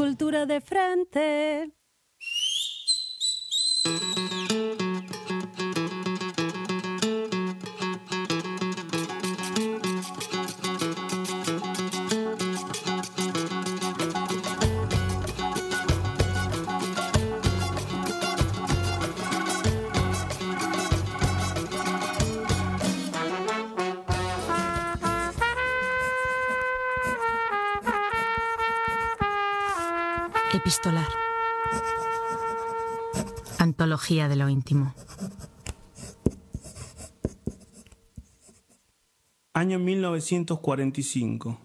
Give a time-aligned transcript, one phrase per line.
[0.00, 1.79] cultura de frente.
[34.28, 34.94] De lo íntimo.
[39.52, 41.58] Año 1945.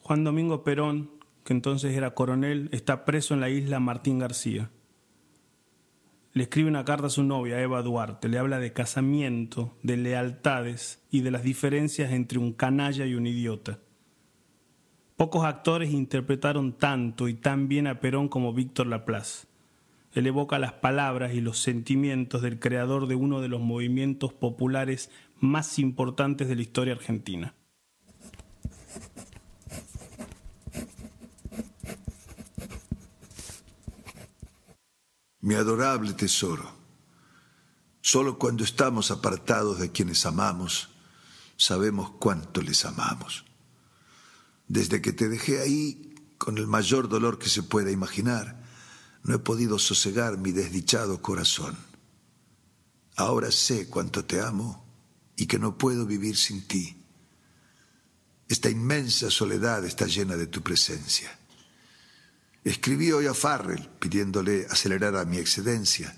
[0.00, 1.10] Juan Domingo Perón,
[1.44, 4.70] que entonces era coronel, está preso en la isla Martín García.
[6.32, 8.28] Le escribe una carta a su novia, Eva Duarte.
[8.28, 13.26] Le habla de casamiento, de lealtades y de las diferencias entre un canalla y un
[13.26, 13.78] idiota.
[15.16, 19.45] Pocos actores interpretaron tanto y tan bien a Perón como Víctor Laplace.
[20.16, 25.10] Él evoca las palabras y los sentimientos del creador de uno de los movimientos populares
[25.40, 27.54] más importantes de la historia argentina.
[35.40, 36.64] Mi adorable tesoro,
[38.00, 40.88] solo cuando estamos apartados de quienes amamos,
[41.58, 43.44] sabemos cuánto les amamos.
[44.66, 48.65] Desde que te dejé ahí, con el mayor dolor que se pueda imaginar,
[49.26, 51.76] no he podido sosegar mi desdichado corazón.
[53.16, 54.86] Ahora sé cuánto te amo
[55.34, 57.04] y que no puedo vivir sin ti.
[58.48, 61.36] Esta inmensa soledad está llena de tu presencia.
[62.62, 66.16] Escribí hoy a Farrell pidiéndole acelerar a mi excedencia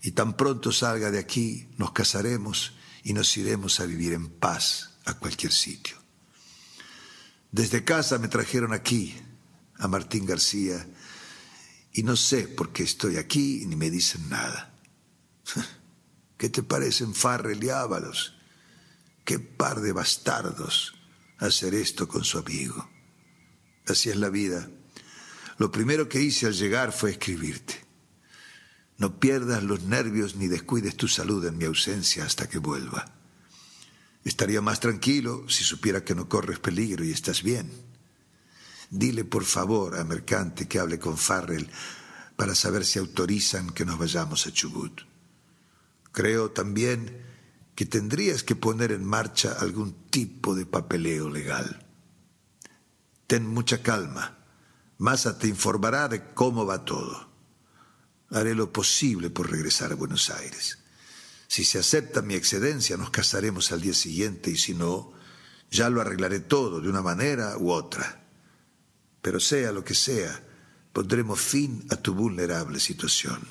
[0.00, 2.72] y tan pronto salga de aquí nos casaremos
[3.04, 5.98] y nos iremos a vivir en paz a cualquier sitio.
[7.52, 9.14] Desde casa me trajeron aquí,
[9.76, 10.86] a Martín García,
[11.92, 14.74] y no sé por qué estoy aquí ni me dicen nada.
[16.38, 18.34] ¿Qué te parecen Farrell y Ábalos?
[19.24, 20.94] Qué par de bastardos
[21.38, 22.88] hacer esto con su amigo.
[23.86, 24.68] Así es la vida.
[25.58, 27.84] Lo primero que hice al llegar fue escribirte.
[28.96, 33.12] No pierdas los nervios ni descuides tu salud en mi ausencia hasta que vuelva.
[34.24, 37.70] Estaría más tranquilo si supiera que no corres peligro y estás bien.
[38.90, 41.68] Dile por favor a Mercante que hable con Farrell
[42.36, 45.02] para saber si autorizan que nos vayamos a Chubut.
[46.12, 47.24] Creo también
[47.74, 51.86] que tendrías que poner en marcha algún tipo de papeleo legal.
[53.26, 54.38] Ten mucha calma.
[54.98, 57.28] Massa te informará de cómo va todo.
[58.30, 60.78] Haré lo posible por regresar a Buenos Aires.
[61.46, 65.12] Si se acepta mi excedencia, nos casaremos al día siguiente y si no,
[65.70, 68.27] ya lo arreglaré todo de una manera u otra.
[69.28, 70.42] Pero sea lo que sea,
[70.90, 73.46] pondremos fin a tu vulnerable situación.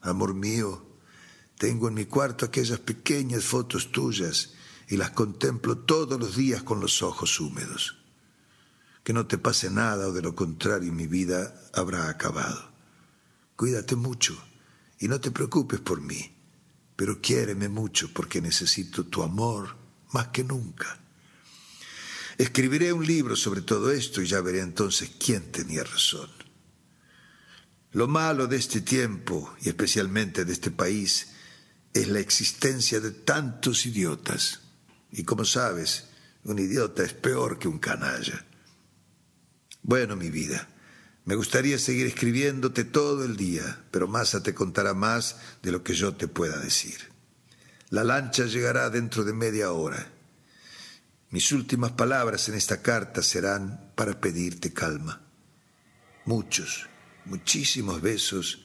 [0.00, 0.98] Amor mío,
[1.56, 4.54] tengo en mi cuarto aquellas pequeñas fotos tuyas
[4.88, 7.98] y las contemplo todos los días con los ojos húmedos.
[9.04, 12.72] Que no te pase nada o de lo contrario mi vida habrá acabado.
[13.54, 14.36] Cuídate mucho
[14.98, 16.36] y no te preocupes por mí
[16.96, 19.76] pero quiéreme mucho porque necesito tu amor
[20.12, 20.98] más que nunca.
[22.38, 26.30] Escribiré un libro sobre todo esto y ya veré entonces quién tenía razón.
[27.92, 31.28] Lo malo de este tiempo y especialmente de este país
[31.94, 34.60] es la existencia de tantos idiotas.
[35.10, 36.08] Y como sabes,
[36.44, 38.44] un idiota es peor que un canalla.
[39.82, 40.68] Bueno, mi vida,
[41.24, 45.94] me gustaría seguir escribiéndote todo el día, pero Massa te contará más de lo que
[45.94, 46.98] yo te pueda decir.
[47.88, 50.12] La lancha llegará dentro de media hora.
[51.30, 55.20] Mis últimas palabras en esta carta serán para pedirte calma.
[56.24, 56.88] Muchos,
[57.24, 58.64] muchísimos besos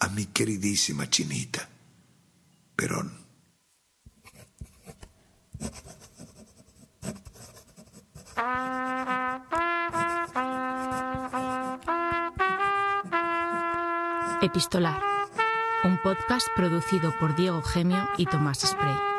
[0.00, 1.68] a mi queridísima chinita.
[2.74, 3.20] Perón.
[14.42, 15.00] Epistolar,
[15.84, 19.09] un podcast producido por Diego Gemio y Tomás Spray.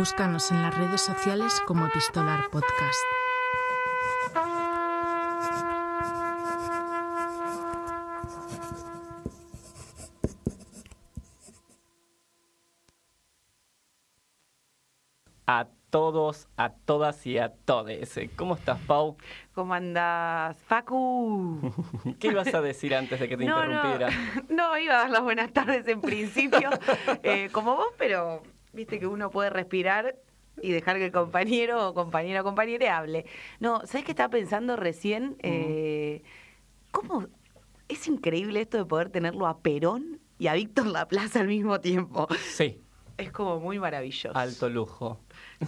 [0.00, 2.96] Búscanos en las redes sociales como Epistolar Podcast.
[15.46, 18.18] a todos, a todas y a todes.
[18.36, 19.18] ¿Cómo estás, Pau?
[19.52, 21.60] ¿Cómo andás, Facu?
[22.18, 24.08] ¿Qué ibas a decir antes de que te No, interrumpiera?
[24.48, 26.70] No, no, iba a dar las buenas tardes en principio,
[27.22, 30.16] eh, como vos, pero viste que uno puede respirar
[30.62, 33.24] y dejar que el compañero o compañera o compañera hable.
[33.60, 35.36] No, ¿sabes qué estaba pensando recién?
[35.42, 36.22] Eh,
[36.90, 37.26] ¿Cómo?
[37.88, 42.28] Es increíble esto de poder tenerlo a Perón y a Víctor Laplace al mismo tiempo.
[42.38, 42.80] Sí,
[43.18, 44.36] Es como muy maravilloso.
[44.36, 45.20] alto lujo.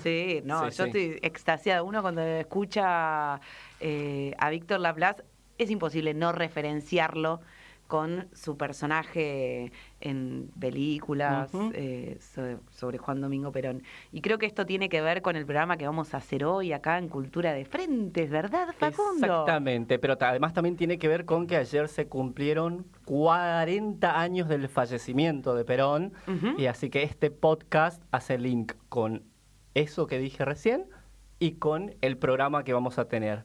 [0.02, 0.88] Sí, no, Sí, yo sí.
[0.90, 1.82] estoy extasiada.
[1.82, 3.40] Uno cuando escucha
[3.80, 5.22] eh, a Víctor Laplace
[5.58, 7.40] es imposible no referenciarlo
[7.92, 13.82] con su personaje en películas eh, sobre, sobre Juan Domingo Perón.
[14.12, 16.72] Y creo que esto tiene que ver con el programa que vamos a hacer hoy
[16.72, 19.26] acá en Cultura de Frentes, ¿verdad, Facundo?
[19.26, 24.70] Exactamente, pero además también tiene que ver con que ayer se cumplieron 40 años del
[24.70, 26.14] fallecimiento de Perón
[26.56, 29.24] y así que este podcast hace link con
[29.74, 30.86] eso que dije recién
[31.38, 33.44] y con el programa que vamos a tener.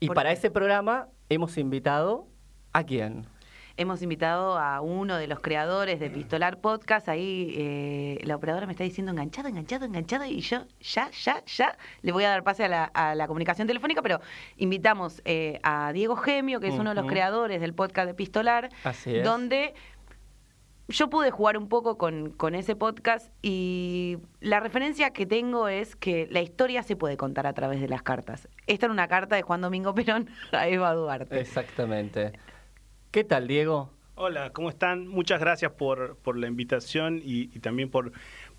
[0.00, 0.38] Y ¿Por para qué?
[0.38, 2.26] ese programa hemos invitado
[2.72, 3.26] a quién?
[3.76, 7.08] Hemos invitado a uno de los creadores de Pistolar Podcast.
[7.08, 10.24] Ahí eh, la operadora me está diciendo enganchado, enganchado, enganchado.
[10.26, 13.66] Y yo ya, ya, ya le voy a dar pase a la, a la comunicación
[13.66, 14.00] telefónica.
[14.00, 14.20] Pero
[14.58, 18.70] invitamos eh, a Diego Gemio, que es uno de los creadores del podcast de Pistolar.
[18.84, 19.24] Así es.
[19.24, 19.74] Donde
[20.86, 23.32] yo pude jugar un poco con, con ese podcast.
[23.42, 27.88] Y la referencia que tengo es que la historia se puede contar a través de
[27.88, 28.48] las cartas.
[28.68, 31.40] Esta era una carta de Juan Domingo Perón a Eva Duarte.
[31.40, 32.32] Exactamente.
[33.14, 33.90] ¿Qué tal, Diego?
[34.16, 35.06] Hola, ¿cómo están?
[35.06, 38.10] Muchas gracias por, por la invitación y, y también por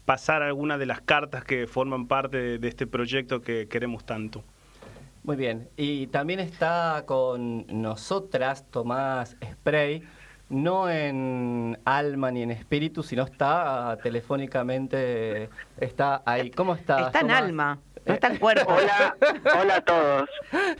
[0.06, 4.46] pasar algunas de las cartas que forman parte de, de este proyecto que queremos tanto.
[5.24, 5.68] Muy bien.
[5.76, 10.04] Y también está con nosotras Tomás Spray,
[10.48, 15.50] no en alma ni en espíritu, sino está telefónicamente,
[15.82, 16.50] está ahí.
[16.52, 17.08] ¿Cómo estás?
[17.08, 18.74] Está en alma, no está en cuerpo.
[18.74, 19.18] Hola,
[19.60, 20.30] hola a todos.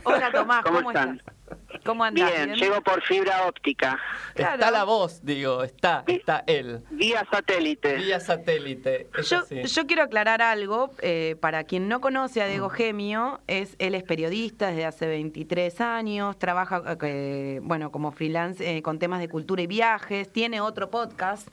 [0.04, 1.16] Hola Tomás, ¿cómo, ¿Cómo están?
[1.18, 1.36] estás?
[1.84, 2.32] ¿Cómo andás?
[2.32, 3.98] Bien, llego por fibra óptica,
[4.34, 6.82] Está la voz, digo, está, está él.
[6.90, 7.96] vía satélite.
[7.96, 9.08] Vía satélite.
[9.28, 12.46] Yo, yo quiero aclarar algo, eh, para quien no conoce a.
[12.46, 18.76] Diego Gemio, es, él es periodista desde hace 23 años, trabaja eh, bueno, como freelance
[18.76, 21.48] eh, con temas de cultura y viajes, tiene otro podcast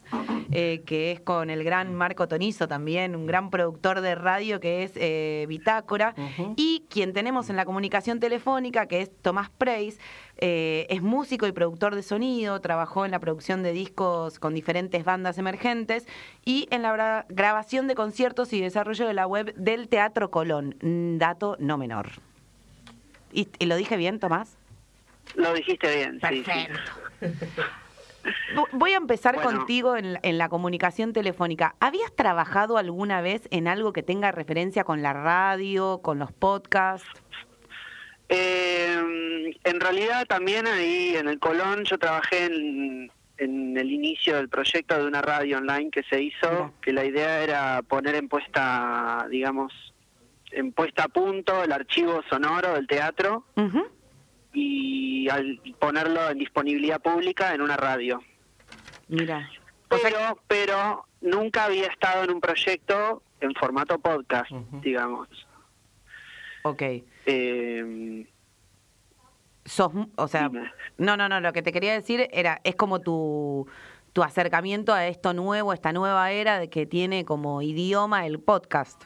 [0.52, 4.84] eh, que es con el gran Marco Tonizo también, un gran productor de radio que
[4.84, 6.14] es eh, Bitácora,
[6.56, 10.00] y quien tenemos en la comunicación telefónica que es Tomás Preis,
[10.38, 15.04] eh, es músico y productor de sonido, trabajó en la producción de discos con diferentes
[15.06, 16.08] bandas emergentes
[16.44, 20.76] y en la grabación de conciertos y desarrollo de la web del Teatro Colón.
[20.82, 22.10] Mm, Dato no menor.
[23.32, 24.58] ¿Y, y lo dije bien, Tomás?
[25.36, 26.44] Lo dijiste bien, sí, sí.
[26.44, 26.92] Perfecto.
[28.56, 29.52] Vo- Voy a empezar Bueno.
[29.60, 31.76] contigo en, la- en la comunicación telefónica.
[31.80, 37.08] ¿Habías trabajado alguna vez en algo que tenga referencia con la radio, con los podcasts?
[38.36, 44.50] Eh, en realidad también ahí en el Colón yo trabajé en, en el inicio del
[44.50, 49.28] proyecto de una radio online que se hizo, que la idea era poner en puesta,
[49.30, 49.72] digamos,
[50.52, 53.46] en puesta a punto el archivo sonoro del teatro
[54.54, 58.22] y al ponerlo en disponibilidad pública en una radio.
[59.08, 59.50] Mira.
[59.90, 64.82] Pero, pero nunca había estado en un proyecto en formato podcast, Ujú.
[64.82, 65.28] digamos.
[66.64, 66.82] ok.
[67.26, 68.28] Eh,
[69.66, 70.72] Sos, o sea, Dime.
[70.98, 73.66] no, no, no, lo que te quería decir era, es como tu,
[74.12, 79.06] tu acercamiento a esto nuevo, esta nueva era de que tiene como idioma el podcast.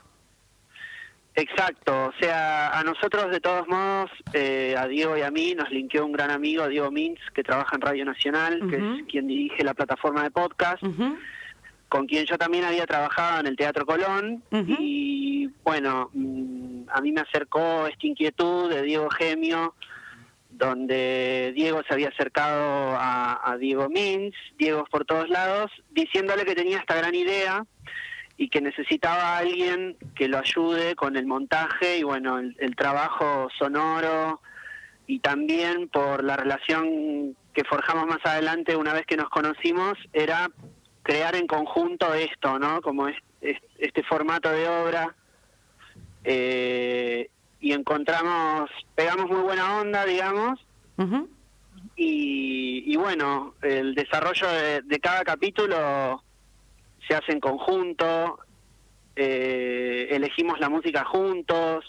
[1.35, 5.69] exacto, o sea, a nosotros de todos modos, eh, a Diego y a mí, nos
[5.69, 9.63] linkeó un gran amigo, Diego Mintz, que trabaja en Radio Nacional, que es quien dirige
[9.63, 11.17] la plataforma de podcast, Ujú.
[11.89, 14.43] Con quien yo también había trabajado en el Teatro Colón.
[14.79, 19.75] Y bueno, mm, a mí me acercó esta inquietud de Diego Gemio,
[20.49, 26.55] donde Diego se había acercado a, a Diego Mintz, Diego por todos lados, diciéndole que
[26.55, 27.65] tenía esta gran idea
[28.37, 32.75] y que necesitaba a alguien que lo ayude con el montaje y bueno, el, el
[32.75, 34.41] trabajo sonoro
[35.07, 40.49] y también por la relación que forjamos más adelante una vez que nos conocimos, era
[41.07, 42.81] crear en conjunto esto, ¿no?
[42.81, 45.15] Como es- es- este formato de obra.
[46.29, 47.29] eh,
[47.61, 50.59] y encontramos, pegamos muy buena onda, digamos,
[51.95, 56.21] y, y bueno, el desarrollo de, de cada capítulo
[57.07, 58.39] se hace en conjunto,
[59.15, 61.85] eh, elegimos la música juntos,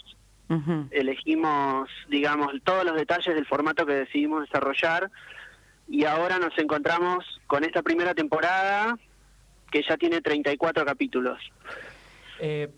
[0.91, 5.11] elegimos, digamos, todos los detalles del formato que decidimos desarrollar
[5.89, 8.97] y ahora nos encontramos con esta primera temporada
[9.71, 11.39] que ya tiene 34 capítulos.
[12.39, 12.69] Eh,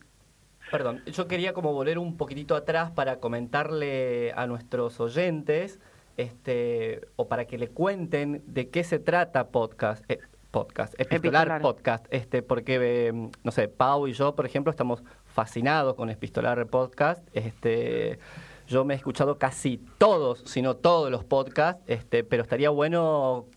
[0.70, 5.80] perdón, yo quería como volver un poquitito atrás para comentarle a nuestros oyentes,
[6.18, 10.20] este, o para que le cuenten de qué se trata podcast, eh,
[10.52, 11.62] podcast, epistolar, Epistolar.
[11.62, 16.66] podcast, este, porque eh, no sé, Pau y yo, por ejemplo, estamos fascinados con Epistolar
[16.68, 17.26] Podcast.
[17.34, 18.20] Este,
[18.68, 23.48] yo me he escuchado casi todos, si no todos los podcasts, este, pero estaría bueno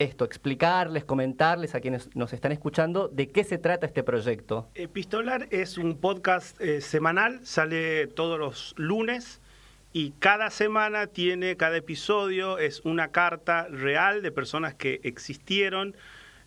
[0.00, 4.66] esto, explicarles, comentarles a quienes nos están escuchando de qué se trata este proyecto.
[4.74, 9.42] Epistolar es un podcast eh, semanal, sale todos los lunes
[9.92, 15.94] y cada semana tiene, cada episodio es una carta real de personas que existieron,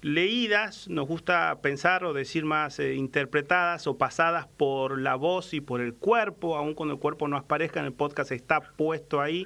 [0.01, 5.61] leídas, nos gusta pensar o decir más eh, interpretadas o pasadas por la voz y
[5.61, 9.45] por el cuerpo, aun cuando el cuerpo no aparezca en el podcast está puesto ahí.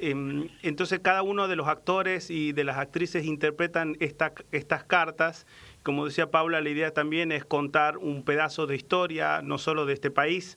[0.00, 5.46] Entonces cada uno de los actores y de las actrices interpretan estas cartas.
[5.82, 9.94] Como decía Paula, la idea también es contar un pedazo de historia, no solo de
[9.94, 10.56] este país,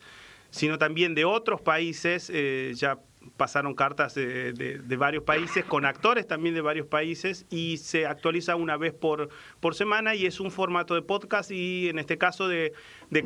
[0.50, 2.32] sino también de otros países.
[2.34, 3.00] Eh, ya
[3.38, 8.78] pasaron cartas de, varios países, con actores también de varios países, y se actualiza una
[8.78, 12.74] vez por, por semana y es un formato de podcast y en este caso de,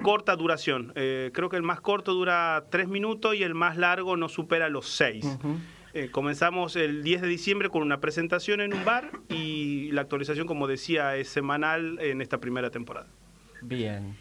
[0.01, 0.93] corta duración.
[0.95, 4.69] Eh, creo que el más corto dura tres minutos y el más largo no supera
[4.69, 5.25] los seis.
[5.93, 10.47] Eh, comenzamos el 10 de diciembre con una presentación en un bar y la actualización,
[10.47, 13.07] como decía, es semanal en esta primera temporada.
[13.61, 14.15] Bien.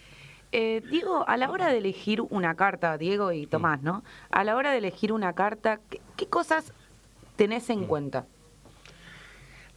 [0.53, 4.05] Eh, Diego, a la hora de elegir una carta, Diego y Tomás, ¿no?
[4.31, 5.81] A la hora de elegir una carta,
[6.17, 6.73] ¿qué, cosas
[7.37, 8.27] tenés en cuenta?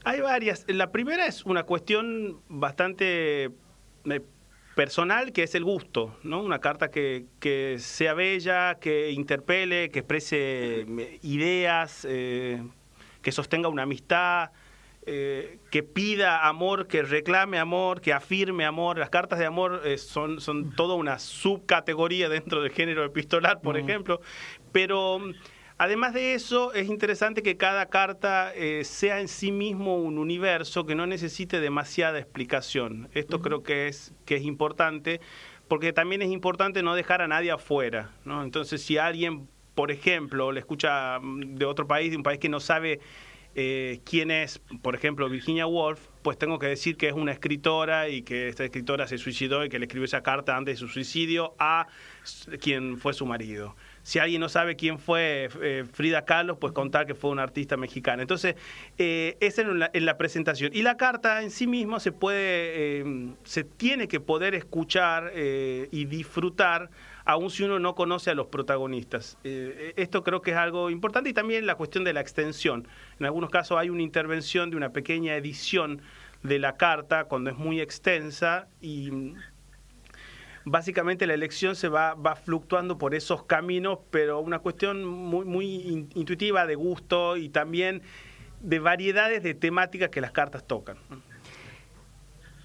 [0.03, 0.65] Hay varias.
[0.67, 3.46] La primera es una cuestión bastante
[4.05, 4.22] eh,
[4.79, 6.41] personal que es el gusto, ¿no?
[6.41, 12.63] Una carta que, sea bella, que interpele, que exprese eh, ideas, eh,
[13.21, 14.51] que sostenga una amistad,
[15.05, 18.98] eh, que pida amor, que reclame amor, que afirme amor.
[18.98, 24.21] Las cartas de amor son, son toda una subcategoría dentro del género epistolar, por ejemplo,
[24.71, 25.19] pero
[25.81, 30.86] Además de eso, es interesante que cada carta eh, sea en sí mismo un universo
[30.86, 33.07] que no necesite demasiada explicación.
[33.13, 35.21] Esto creo que es, que es importante,
[35.69, 38.12] porque también es importante no dejar a nadie afuera.
[38.25, 38.43] ¿no?
[38.43, 42.50] Entonces, si alguien, por ejemplo, le escucha mm, de otro país, de un país que
[42.50, 43.00] no sabe
[43.55, 48.09] eh, quién es, por ejemplo, Virginia Woolf, pues tengo que decir que es una escritora
[48.09, 50.89] y que esta escritora se suicidó y que le escribió esa carta antes de su
[50.89, 51.88] suicidio a
[52.59, 57.06] quien fue su marido si alguien no sabe quién fue eh, Frida Kahlo, pues contar
[57.06, 58.22] que fue una artista mexicana.
[58.22, 58.56] Entonces,
[58.98, 60.72] eh, esa en la, en la, presentación.
[60.74, 66.06] Y la carta en sí misma se puede, eh, se tiene que poder escuchar y
[66.06, 66.89] disfrutar
[67.25, 69.38] aun si uno no conoce a los protagonistas.
[69.44, 72.88] esto creo que es algo importante y también la cuestión de la extensión.
[73.20, 76.01] En algunos casos hay una intervención de una pequeña edición
[76.44, 79.34] de la carta cuando es muy extensa y
[80.66, 86.08] básicamente la elección se va, va fluctuando por esos caminos, pero una cuestión muy, muy
[86.16, 88.01] intuitiva de gusto y también
[88.62, 90.98] de variedades de temáticas que las cartas tocan.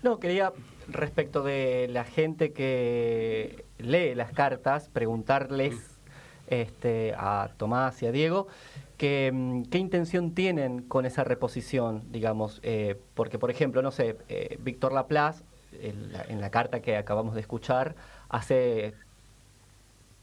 [0.02, 0.52] No, quería
[0.88, 5.98] respecto de la gente que lee las cartas, preguntarles
[6.46, 8.48] este, a Tomás y a Diego
[8.96, 14.16] que, mm, qué intención tienen con esa reposición, digamos, eh, porque por ejemplo, no sé,
[14.28, 15.42] eh, Víctor Laplace
[15.80, 17.94] en la, carta que acabamos de escuchar,
[18.28, 18.94] hace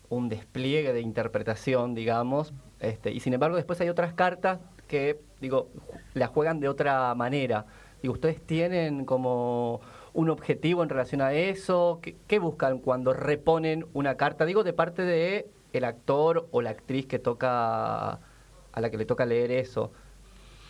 [0.10, 5.70] un despliegue de interpretación, digamos, este, y sin embargo después hay otras cartas que, digo,
[6.14, 7.66] la juegan de otra manera.
[8.02, 9.82] y ¿ustedes tienen como
[10.14, 12.00] un objetivo en relación a eso?
[12.02, 14.46] ¿Qué, ¿Qué, buscan cuando reponen una carta?
[14.46, 19.06] Digo, de parte de el actor o la actriz que toca, a la que le
[19.06, 19.92] toca leer eso.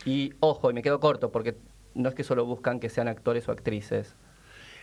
[0.05, 1.55] Y ojo, y me quedo corto, porque
[1.93, 4.15] no es que solo buscan que sean actores o actrices.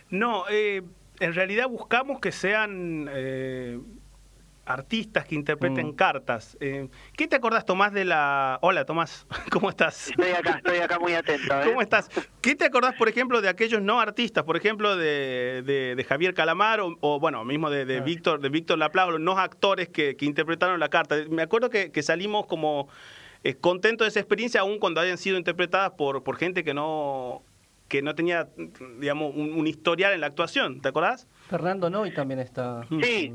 [0.09, 0.81] No, eh,
[1.19, 3.79] en realidad buscamos que sean eh,
[4.65, 5.93] artistas que interpreten mm.
[5.93, 6.57] cartas.
[6.59, 8.57] Eh, ¿Qué te acordás, Tomás, de la...
[8.61, 10.09] Hola, Tomás, ¿cómo estás?
[10.09, 11.53] Estoy acá, estoy acá muy atento.
[11.63, 12.09] ¿Cómo estás?
[12.41, 17.19] ¿Qué te acordás, por ejemplo, de aquellos no artistas, por ejemplo, de, Javier Calamar o,
[17.19, 18.01] bueno, mismo de, de ah.
[18.01, 21.17] Víctor de Víctor Laplace, los no actores que, interpretaron la carta?
[21.29, 22.87] Me acuerdo que, salimos como...
[23.61, 27.43] contentos de esa experiencia, aún cuando hayan sido interpretadas por, por gente que no
[27.89, 28.47] que no tenía,
[28.99, 31.27] digamos, un, historial en la actuación, ¿te acordás?
[31.49, 32.85] Fernando no y también está...
[33.01, 33.33] Sí,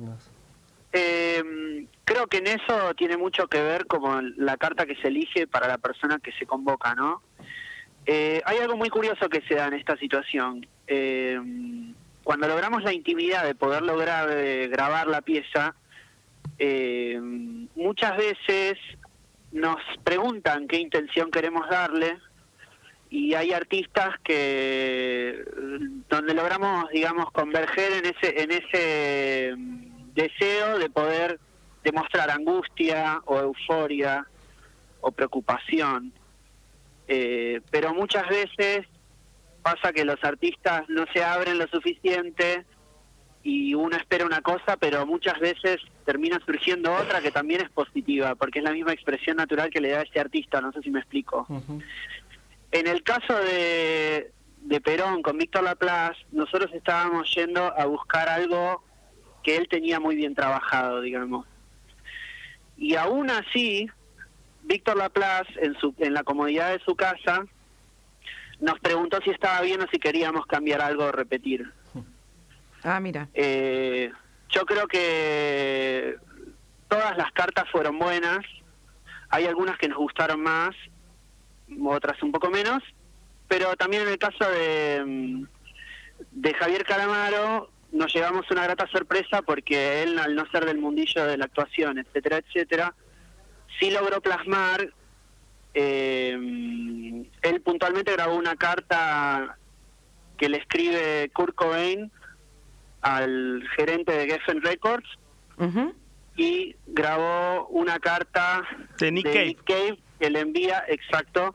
[0.92, 5.49] eh, creo que en eso tiene mucho que ver como la carta que se elige
[5.49, 7.20] para la persona que se convoca, ¿no?
[8.06, 10.64] Eh, hay algo muy curioso que se da en esta situación.
[10.87, 11.40] Eh,
[12.23, 14.28] cuando logramos la intimidad de poder lograr
[14.68, 15.75] grabar la pieza,
[17.75, 18.78] muchas veces
[19.50, 22.18] nos preguntan qué intención queremos darle
[23.14, 25.44] y hay artistas que
[26.09, 31.38] donde logramos digamos converger en ese en ese mm, deseo de poder
[31.85, 34.26] demostrar angustia o euforia
[35.00, 36.12] o preocupación
[37.06, 38.85] eh, pero muchas veces
[39.62, 42.64] pasa que los artistas no se abren lo suficiente
[43.44, 48.35] y uno espera una cosa, pero muchas veces termina surgiendo otra que también es positiva,
[48.35, 50.90] porque es la misma expresión natural que le da a este artista, no sé si
[50.90, 51.47] me explico.
[52.75, 58.83] En el caso de, de Perón con Víctor Laplace, nosotros estábamos yendo a buscar algo
[59.45, 61.47] que él tenía muy bien trabajado, digamos.
[62.76, 63.88] Y aún así,
[64.64, 67.45] Víctor Laplace, en, su, en la comodidad de su casa,
[68.59, 71.71] nos preguntó si estaba bien o si queríamos cambiar algo o repetir.
[72.83, 73.28] Ah, mira.
[73.35, 74.11] Eh,
[74.49, 76.16] yo creo que
[76.88, 78.40] todas las cartas fueron buenas.
[79.28, 80.75] Hay algunas que nos gustaron más,
[81.87, 82.83] otras un poco menos.
[83.49, 85.44] Pero también en el caso de, mm,
[86.33, 91.25] de Javier Calamaro nos llevamos una grata sorpresa porque él, al no ser del mundillo
[91.26, 92.94] de la actuación, etcétera, etcétera,
[93.78, 94.92] sí logró plasmar.
[95.75, 96.33] Eh,
[97.42, 99.59] él puntualmente grabó una carta
[100.37, 102.11] que le escribe Kurt Cobain
[103.00, 105.09] al gerente de Geffen Records
[106.37, 108.66] y grabó una carta
[108.99, 109.56] De Nick Cave.
[109.64, 111.54] Cave le envía exacto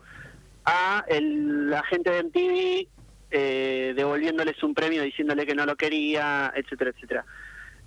[0.66, 2.88] a el agente de MTV
[3.32, 7.26] eh, devolviéndoles un premio diciéndole que no lo quería, etcétera, etcétera.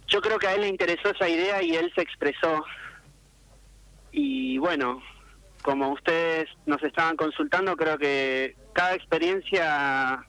[0.06, 2.64] Yo creo que a él le interesó esa idea y él se expresó.
[4.12, 5.02] Y bueno,
[5.62, 10.24] como ustedes nos estaban consultando, creo que cada experiencia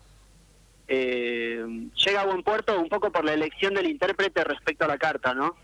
[0.88, 1.64] eh,
[2.06, 5.34] llega a buen puerto un poco por la elección del intérprete respecto a la carta,
[5.34, 5.56] ¿no?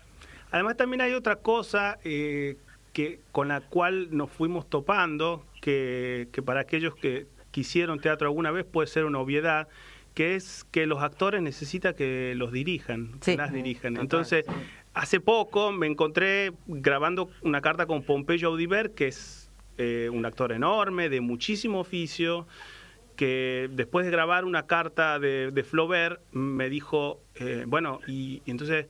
[0.50, 2.56] Además también hay otra cosa eh,
[2.92, 8.50] que con la cual nos fuimos topando, que, que para aquellos que quisieron teatro alguna
[8.50, 9.68] vez puede ser una obviedad,
[10.14, 13.32] que es que los actores necesitan que los dirijan, Sí.
[13.32, 13.96] que las dirijan.
[13.96, 14.44] Entonces,
[14.92, 20.52] hace poco me encontré grabando una carta con Pompeyo Audiver, que es eh, un actor
[20.52, 22.46] enorme, de muchísimo oficio,
[23.16, 28.50] que después de grabar una carta de, de Flaubert me dijo, eh, bueno, y, y
[28.50, 28.86] entonces,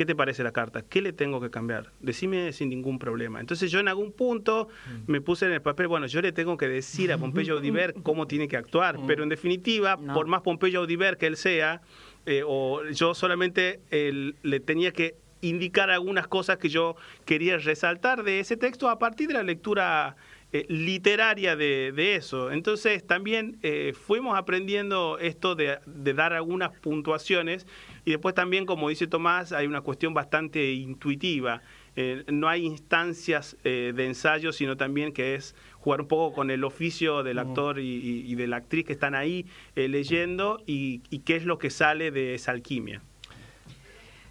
[0.00, 0.80] ¿qué te parece la carta?
[0.80, 1.92] ¿Qué le tengo que cambiar?
[2.00, 3.38] Decime sin ningún problema.
[3.38, 4.68] Entonces yo en algún punto
[5.06, 8.26] me puse en el papel, bueno, yo le tengo que decir a Pompeyo Audiver cómo
[8.26, 10.14] tiene que actuar, pero en definitiva, No.
[10.14, 11.82] por más Pompeyo Audiver que él sea,
[12.24, 16.96] eh, o yo solamente eh, le tenía que indicar algunas cosas que yo
[17.26, 20.16] quería resaltar de ese texto a partir de la lectura
[20.52, 22.50] eh, literaria de, de eso.
[22.50, 27.66] Entonces también eh, fuimos aprendiendo esto de, de dar algunas puntuaciones
[28.04, 31.62] y después también, como dice Tomás, hay una cuestión bastante intuitiva.
[31.96, 36.50] Eh, no hay instancias eh, de ensayo, sino también que es jugar un poco con
[36.50, 39.44] el oficio del actor y, y- y de la actriz que están ahí
[39.76, 43.02] eh, leyendo y, y qué es lo que sale de esa alquimia.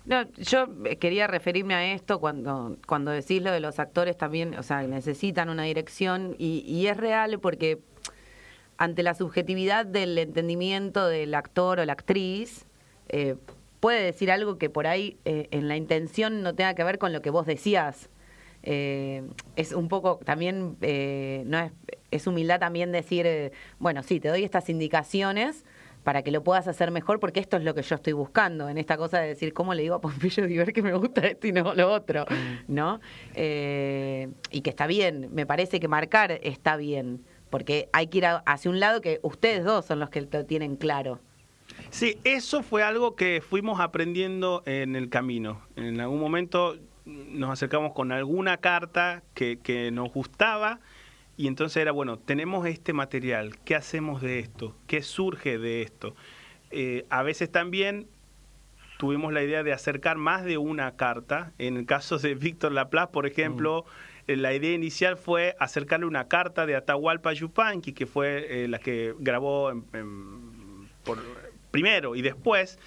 [0.05, 0.67] No, yo
[0.99, 5.49] quería referirme a esto cuando, cuando decís lo de los actores también, o sea, necesitan
[5.49, 7.77] una dirección y, y es real porque
[8.77, 12.65] ante la subjetividad del entendimiento del actor o la actriz,
[13.09, 13.35] eh,
[13.79, 17.13] puede decir algo que por ahí eh, en la intención no tenga que ver con
[17.13, 18.09] lo que vos decías.
[18.63, 19.23] Eh,
[19.55, 21.71] es un poco también, eh, no es,
[22.11, 25.63] es humildad también decir, eh, bueno, sí, te doy estas indicaciones
[26.03, 28.77] para que lo puedas hacer mejor, porque esto es lo que yo estoy buscando, en
[28.77, 31.51] esta cosa de decir, ¿cómo le digo a Pompeyo Diver que me gusta esto y
[31.51, 32.25] no lo otro?
[32.67, 32.99] ¿No?
[33.35, 38.25] Eh, y que está bien, me parece que marcar está bien, porque hay que ir
[38.25, 41.19] a- hacia un lado que ustedes dos son los que lo tienen claro.
[41.91, 45.61] Sí, eso fue algo que fuimos aprendiendo en el camino.
[45.75, 50.79] En algún momento nos acercamos con alguna carta que, que nos gustaba
[51.37, 54.75] y entonces era, bueno, tenemos este material, ¿qué hacemos de esto?
[54.87, 56.15] ¿Qué surge de esto?
[56.71, 58.07] Eh, a veces también
[58.99, 61.53] tuvimos la idea de acercar más de una carta.
[61.57, 63.85] En el caso de Víctor Laplace, por ejemplo,
[64.27, 68.77] eh, la idea inicial fue acercarle una carta de Atahualpa Yupanqui, que fue eh, la
[68.79, 72.79] que grabó en- en- por- primero y después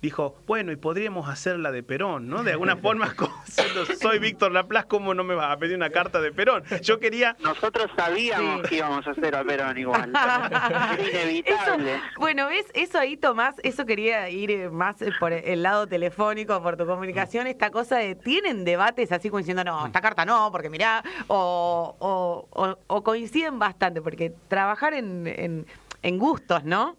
[0.00, 2.44] dijo, bueno, y podríamos hacer la de Perón, ¿no?
[2.44, 3.16] De alguna forma,
[4.00, 6.62] soy Víctor Laplace, ¿cómo no me vas a pedir una carta de Perón?
[6.82, 7.36] Yo quería...
[7.40, 8.68] Nosotros sabíamos Sí.
[8.68, 10.12] que íbamos a hacer a Perón igual.
[10.14, 11.94] Era inevitable.
[11.94, 12.66] Eso, bueno, ¿ves?
[12.74, 16.86] Eso ahí, Tomás, eso quería ir eh, más eh, por el lado telefónico, por tu
[16.86, 21.02] comunicación, esta cosa de, ¿tienen debates así como diciendo, no, esta carta no, porque mirá,
[21.26, 25.66] o, o- o- o coinciden bastante, porque trabajar en, en,
[26.02, 26.96] en gustos, ¿no?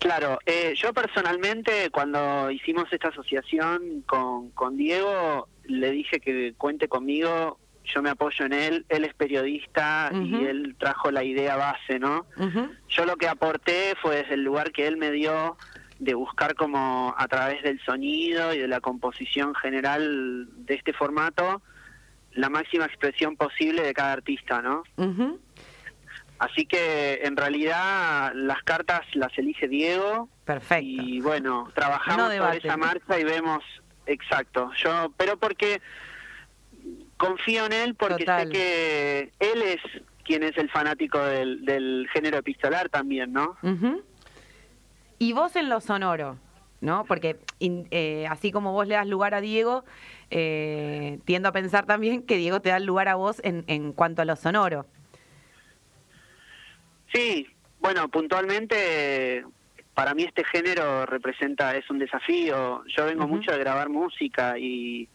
[0.00, 6.88] Claro, eh, yo personalmente cuando hicimos esta asociación con, con Diego, le dije que cuente
[6.88, 11.98] conmigo, yo me apoyo en él, él es periodista y él trajo la idea base,
[11.98, 12.24] ¿no?
[12.88, 15.58] Yo lo que aporté fue desde el lugar que él me dio
[15.98, 21.60] de buscar como a través del sonido y de la composición general de este formato
[22.32, 24.82] la máxima expresión posible de cada artista, ¿no?
[24.96, 25.38] Ujú.
[26.40, 30.28] Así que en realidad las cartas las elige Diego.
[30.44, 30.84] Perfecto.
[31.02, 33.62] Y bueno, trabajamos No esa marcha y vemos
[34.06, 34.70] exacto.
[34.82, 35.80] Yo, pero porque
[37.18, 38.46] confío en él porque Total.
[38.46, 39.80] sé que él es
[40.24, 43.56] quien es el fanático del, del género epistolar también, ¿no?
[43.62, 44.02] Ujú.
[45.18, 46.38] Y vos en lo sonoro,
[46.80, 47.04] ¿no?
[47.04, 49.84] Porque in- eh, así como vos le das lugar a Diego,
[50.30, 54.22] eh, tiendo a pensar también que Diego te da lugar a vos en, en cuanto
[54.22, 54.86] a lo sonoro.
[57.12, 57.48] Sí,
[57.80, 59.44] bueno, puntualmente
[59.94, 62.84] para mí este género representa, es un desafío.
[62.86, 65.08] Yo vengo mucho de grabar música y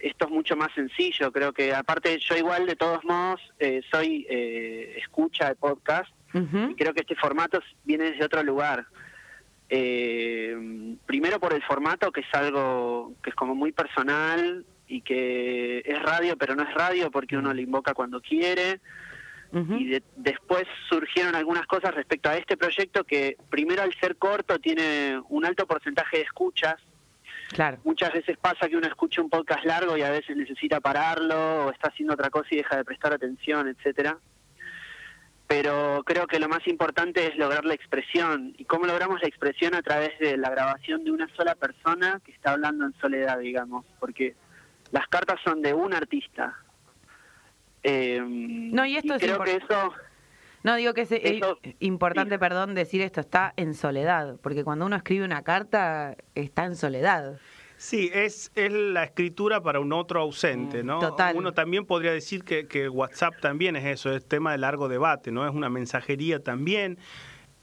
[0.00, 1.32] esto es mucho más sencillo.
[1.32, 6.74] Creo que aparte yo igual de todos modos eh, soy eh, escucha de podcast y
[6.74, 8.86] creo que este formato viene desde otro lugar.
[9.70, 15.78] Eh, primero por el formato que es algo que es como muy personal y que
[15.86, 18.80] es radio pero no es radio porque uno le invoca cuando quiere
[19.54, 24.58] Y de- después surgieron algunas cosas respecto a este proyecto que primero al ser corto
[24.58, 26.74] tiene un alto porcentaje de escuchas.
[27.50, 27.78] Claro.
[27.84, 31.70] Muchas veces pasa que uno escucha un podcast largo y a veces necesita pararlo o
[31.70, 34.18] está haciendo otra cosa y deja de prestar atención, etcétera.
[35.46, 38.54] Pero creo que lo más importante es lograr la expresión.
[38.56, 39.74] ¿Y cómo logramos la expresión?
[39.74, 43.84] A través de la grabación de una sola persona que está hablando en soledad, digamos.
[44.00, 44.34] Porque
[44.90, 46.58] las cartas son de un artista.
[47.84, 49.92] Eh, No, y esto es creo que eso
[50.62, 52.38] No, digo que es eh, Eso- importante, sí.
[52.38, 57.38] perdón, decir esto, está en soledad, porque cuando uno escribe una carta, está en soledad.
[57.76, 61.00] Sí, es, es la escritura para un otro ausente, ¿no?
[61.00, 61.36] Total.
[61.36, 65.30] Uno también podría decir que, que WhatsApp también es eso, es tema de largo debate,
[65.32, 65.46] ¿no?
[65.46, 66.96] Es una mensajería también.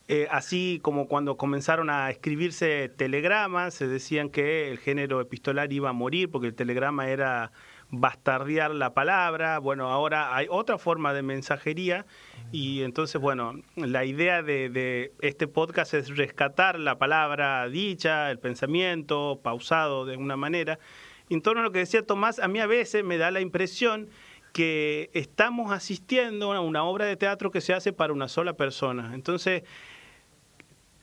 [0.08, 5.90] Eh, así como cuando comenzaron a escribirse telegramas, se decían que el género epistolar iba
[5.90, 7.52] a morir porque el telegrama era
[7.92, 9.60] bastardear la palabra.
[9.60, 12.06] Bueno, ahora hay otra forma de mensajería
[12.52, 18.40] y entonces, bueno, la idea de, de este podcast es rescatar la palabra dicha, el
[18.40, 20.80] pensamiento, pausado de alguna manera.
[21.30, 24.10] En torno a lo que decía Tomás, a mí a veces me da la impresión
[24.54, 29.12] que estamos asistiendo a una obra de teatro que se hace para una sola persona.
[29.14, 29.64] Entonces,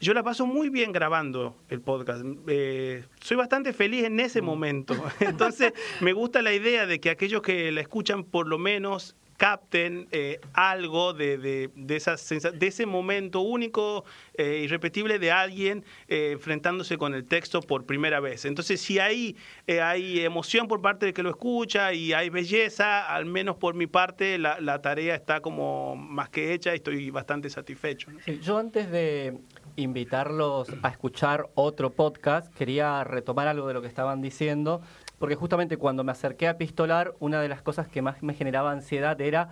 [0.00, 2.24] yo la paso muy bien grabando el podcast.
[2.46, 4.94] Eh, soy bastante feliz en ese momento.
[5.20, 10.08] Entonces, me gusta la idea de que aquellos que la escuchan por lo menos capten
[10.10, 16.32] eh, algo de, de, de, esa de ese momento único, eh, irrepetible de alguien eh,
[16.32, 18.44] enfrentándose con el texto por primera vez.
[18.44, 19.36] Entonces, si hay,
[19.68, 23.86] hay emoción por parte del que lo escucha y hay belleza, al menos por mi
[23.86, 28.10] parte, la, la tarea está como más que hecha y estoy bastante satisfecho.
[28.10, 28.18] ¿no?
[28.24, 29.38] Sí, yo antes de
[29.78, 34.80] invitarlos a escuchar otro podcast, quería retomar algo de lo que estaban diciendo,
[35.18, 38.72] porque justamente cuando me acerqué a Pistolar, una de las cosas que más me generaba
[38.72, 39.50] ansiedad era,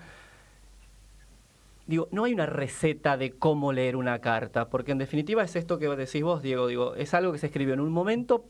[1.87, 5.79] digo, no hay una receta de cómo leer una carta, porque en definitiva es esto
[5.79, 8.45] que decís vos, Diego, digo, es algo que se escribió en un momento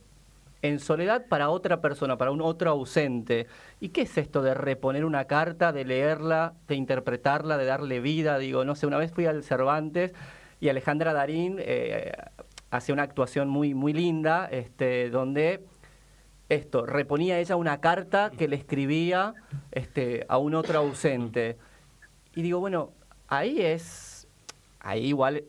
[0.62, 3.47] en soledad para otra persona, para un otro ausente.
[3.79, 8.39] ¿Y qué es esto de reponer una carta, de leerla, de interpretarla, de darle vida?
[8.39, 10.15] Digo, no sé, una vez fui al Cervantes
[10.61, 12.12] y Alejandra Darín eh,
[12.71, 15.64] hacía una actuación muy, muy linda, este, donde
[16.49, 19.35] esto, reponía ella una carta que le escribía
[19.73, 21.57] este, a un otro ausente.
[22.35, 22.92] Y digo, bueno,
[23.29, 24.29] ahí es,
[24.81, 25.45] ahí igual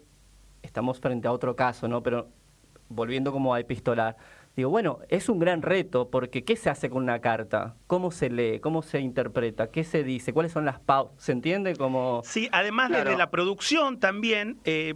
[0.64, 2.02] estamos frente a otro caso, ¿no?
[2.02, 2.30] Pero
[2.90, 4.18] volviendo como a epistolar,
[4.58, 7.76] digo, bueno, es un gran reto, porque ¿qué se hace con una carta?
[7.86, 8.60] ¿Cómo se lee?
[8.60, 9.70] ¿Cómo se interpreta?
[9.70, 10.34] ¿Qué se dice?
[10.34, 11.24] ¿Cuáles son las pausas?
[11.24, 11.76] ¿Se entiende?
[11.76, 12.22] Como...
[12.26, 13.04] Sí, además Claro.
[13.06, 14.96] desde la producción también, eh,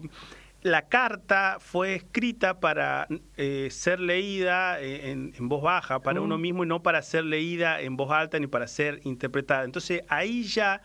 [0.63, 6.23] la carta fue escrita para eh, ser leída eh, en, en voz baja para Mm.
[6.23, 9.63] uno mismo y no para ser leída en voz alta ni para ser interpretada.
[9.63, 10.81] Entonces ahí ya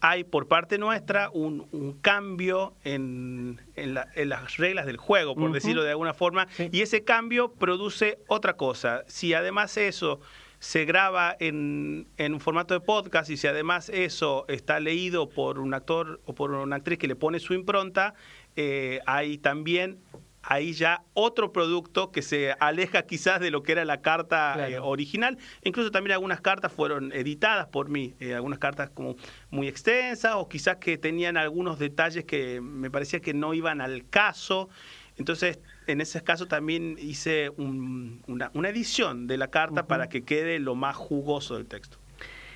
[0.00, 5.34] hay por parte nuestra un, un cambio en, en la- en las reglas del juego,
[5.34, 6.68] por decirlo de alguna forma, Sí.
[6.72, 9.02] y ese cambio produce otra cosa.
[9.08, 10.20] Si además eso
[10.60, 15.58] se graba en, en un formato de podcast y si además eso está leído por
[15.60, 18.14] un actor o por una actriz que le pone su impronta,
[18.56, 19.98] eh, hay también
[20.42, 24.72] ahí ya otro producto que se aleja quizás de lo que era la carta Claro.
[24.72, 25.36] eh, original.
[25.62, 29.16] Incluso también algunas cartas fueron editadas por mí, eh, algunas cartas como
[29.50, 34.08] muy extensas o quizás que tenían algunos detalles que me parecía que no iban al
[34.08, 34.68] caso.
[35.16, 40.22] Entonces, en ese caso también hice un- una, una edición de la carta para que
[40.22, 41.98] quede lo más jugoso del texto.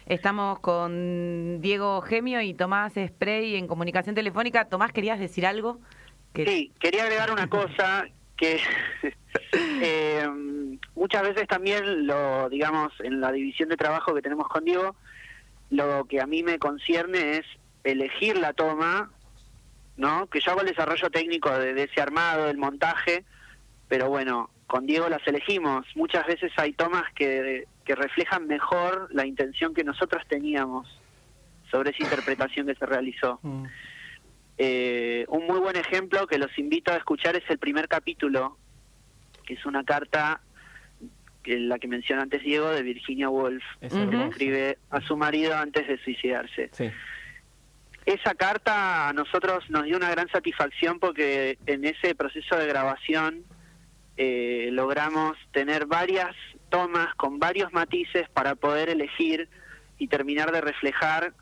[0.06, 4.64] Estamos con Diego Gemio y Tomás Spray en comunicación telefónica.
[4.66, 5.78] Tomás, ¿querías decir algo?
[6.32, 8.60] Que- Sí, quería agregar una cosa que
[9.52, 10.26] eh,
[10.94, 14.96] muchas veces también lo, digamos, en la división de trabajo que tenemos con Diego,
[15.70, 17.46] lo que a mí me concierne es
[17.84, 19.10] elegir la toma,
[19.96, 20.26] ¿no?
[20.28, 23.24] Que yo hago el desarrollo técnico de, de ese armado, del montaje,
[23.88, 25.86] pero bueno, con Diego las elegimos.
[25.94, 30.88] Muchas veces hay tomas que, que reflejan mejor la intención que nosotros teníamos
[31.70, 33.38] sobre esa interpretación que se realizó.
[33.42, 33.64] Mm.
[34.58, 38.58] Eh, un muy buen ejemplo que los invito a escuchar es el primer capítulo,
[39.44, 40.40] que es una carta,
[41.42, 45.56] que la que menciona antes Diego, de Virginia Woolf, Es que escribe a su marido
[45.56, 46.70] antes de suicidarse.
[46.72, 46.90] Sí.
[48.04, 53.44] Esa carta a nosotros nos dio una gran satisfacción porque en ese proceso de grabación
[54.16, 56.34] eh, logramos tener varias
[56.68, 59.48] tomas con varios matices para poder elegir
[59.98, 61.32] y terminar de reflejar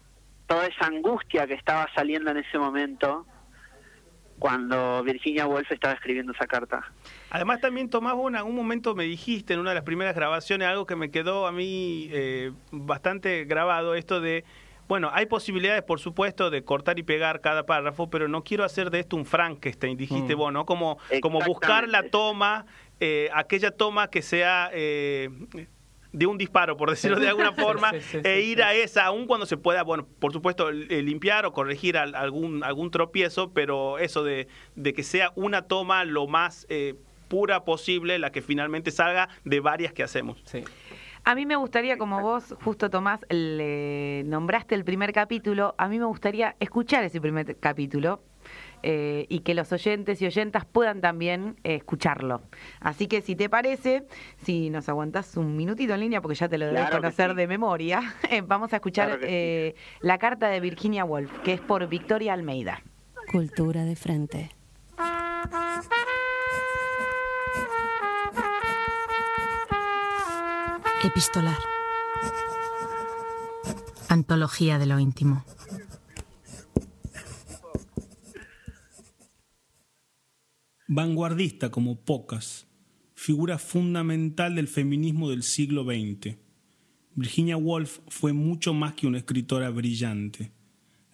[0.50, 3.24] toda esa angustia que estaba saliendo en ese momento
[4.40, 6.92] cuando Virginia Woolf estaba escribiendo esa carta.
[7.30, 10.66] Además también Tomás, vos en algún momento me dijiste en una de las primeras grabaciones
[10.66, 14.44] algo que me quedó a mí eh, bastante grabado, esto de,
[14.88, 18.90] bueno, hay posibilidades por supuesto de cortar y pegar cada párrafo, pero no quiero hacer
[18.90, 20.38] de esto un Frankenstein, dijiste Mm.
[20.38, 20.66] vos, ¿no?
[20.66, 22.66] Como, como buscar la toma,
[22.98, 24.68] eh, aquella toma que sea...
[24.72, 25.30] eh,
[26.12, 28.62] de un disparo, por decirlo de alguna forma, sí, sí, e ir sí.
[28.62, 32.90] a esa, aun cuando se pueda, bueno, por supuesto, limpiar o corregir al- algún, algún
[32.90, 36.94] tropiezo, pero eso de, de que sea una toma lo más eh,
[37.28, 40.40] pura posible, la que finalmente salga de varias que hacemos.
[40.44, 40.64] Sí.
[41.22, 45.98] A mí me gustaría, como vos, justo Tomás, le nombraste el primer capítulo, a mí
[45.98, 48.22] me gustaría escuchar ese primer capítulo
[48.82, 52.42] eh, y que los oyentes y oyentas puedan también eh, escucharlo.
[52.80, 54.06] Así que si te parece,
[54.44, 57.36] si nos aguantás un minutito en línea, porque ya te lo debes Claro conocer sí.
[57.36, 59.82] de memoria, eh, vamos a escuchar Claro que sí.
[60.06, 62.82] la carta de Virginia Woolf, que es por Victoria Almeida.
[63.32, 64.50] Cultura de frente.
[71.02, 71.56] Epistolar.
[74.08, 75.44] Antología de lo íntimo.
[80.92, 82.66] Vanguardista como pocas,
[83.14, 86.36] figura fundamental del feminismo del siglo XX.
[87.14, 90.50] Virginia Woolf fue mucho más que una escritora brillante.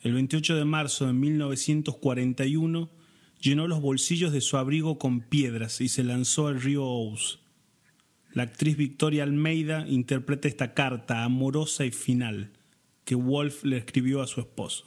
[0.01, 2.91] El 28 de marzo de 1941
[3.39, 7.41] llenó los bolsillos de su abrigo con piedras y se lanzó al río Ouse.
[8.33, 12.51] La actriz Victoria Almeida interpreta esta carta amorosa y final
[13.05, 14.87] que Woolf le escribió a su esposo.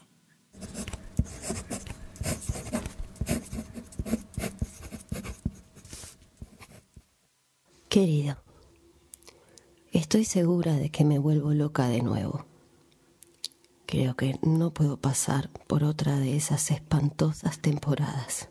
[7.89, 8.37] Querido,
[9.91, 12.45] estoy segura de que me vuelvo loca de nuevo.
[13.87, 18.49] Creo que no puedo pasar por otra de esas espantosas temporadas.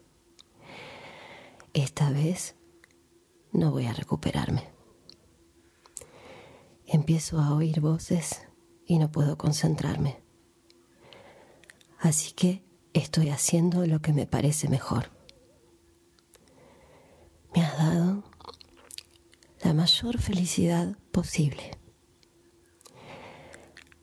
[1.73, 2.57] Esta vez
[3.53, 4.73] no voy a recuperarme.
[6.85, 8.43] Empiezo a oír voces
[8.87, 10.21] y no puedo concentrarme.
[12.01, 15.13] Así que estoy haciendo lo que me parece mejor.
[17.55, 18.28] Me has dado
[19.63, 21.79] la mayor felicidad posible.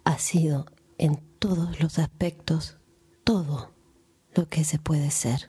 [0.03, 0.65] Ha sido
[0.97, 2.77] en todos los aspectos
[3.23, 3.73] todo
[4.33, 5.47] lo que se puede ser.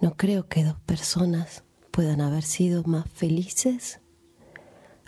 [0.00, 4.00] No creo que dos personas puedan haber sido más felices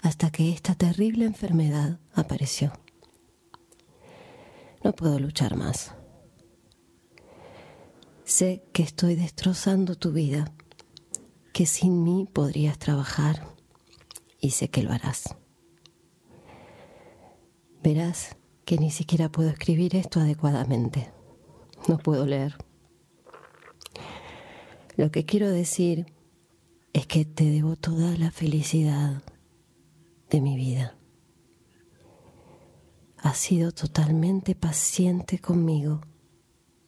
[0.02, 2.72] hasta que esta terrible enfermedad apareció.
[4.84, 5.94] No puedo luchar más.
[8.24, 10.52] Sé que estoy destrozando tu vida
[11.54, 13.46] que sin mí podrías trabajar
[14.40, 15.36] y sé que lo harás.
[17.80, 21.12] Verás que ni siquiera puedo escribir esto adecuadamente.
[21.86, 22.56] No puedo leer.
[24.96, 26.06] Lo que quiero decir
[26.92, 29.22] es que te debo toda la felicidad
[30.30, 30.98] de mi vida.
[33.18, 36.00] Has sido totalmente paciente conmigo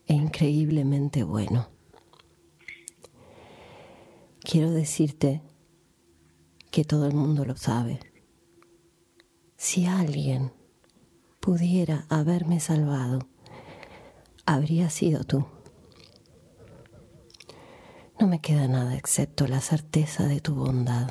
[0.06, 1.75] e increíblemente bueno.
[4.48, 5.42] Quiero decirte
[6.70, 7.98] que todo el mundo lo sabe.
[9.56, 10.52] Si alguien
[11.40, 13.26] pudiera haberme salvado,
[14.46, 15.46] habría sido tú.
[18.20, 21.08] No me queda nada excepto la certeza de tu bondad.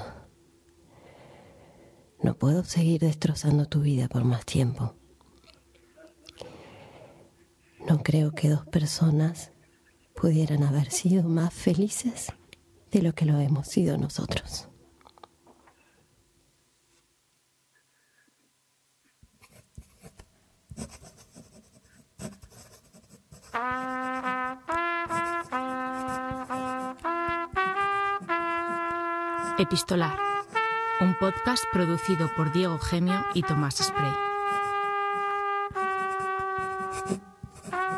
[2.23, 4.95] No puedo seguir destrozando tu vida por más tiempo.
[7.85, 9.51] No creo que dos personas
[10.15, 12.31] pudieran haber sido más felices
[12.95, 14.69] de lo que lo hemos sido nosotros.
[29.57, 30.17] Epistolar.
[31.01, 34.13] Un podcast producido por Diego Gemio y Tomás Spray.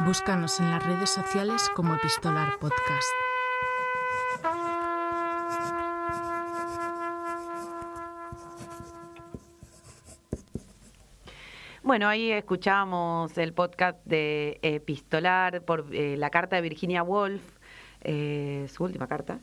[0.08, 3.27] Búscanos en las redes sociales como Epistolar Podcast.
[11.88, 17.42] Bueno, ahí escuchábamos el podcast de Epistolar por eh, la carta de Virginia Woolf,
[18.02, 19.40] eh, su última carta,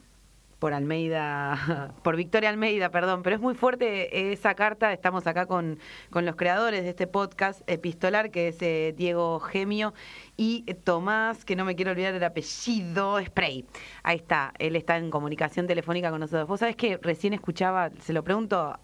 [0.59, 4.93] por Almeida, por Victoria Almeida, perdón, pero es muy fuerte esa carta.
[4.93, 5.79] Estamos acá con,
[6.11, 9.95] con los creadores de este podcast epistolar, que es eh, Diego Gemio
[10.37, 13.65] y Tomás, que no me quiero olvidar del apellido, Spray.
[14.03, 16.47] Ahí está, él está en comunicación telefónica con nosotros.
[16.47, 18.79] Vos sabés que recién escuchaba, se lo pregunto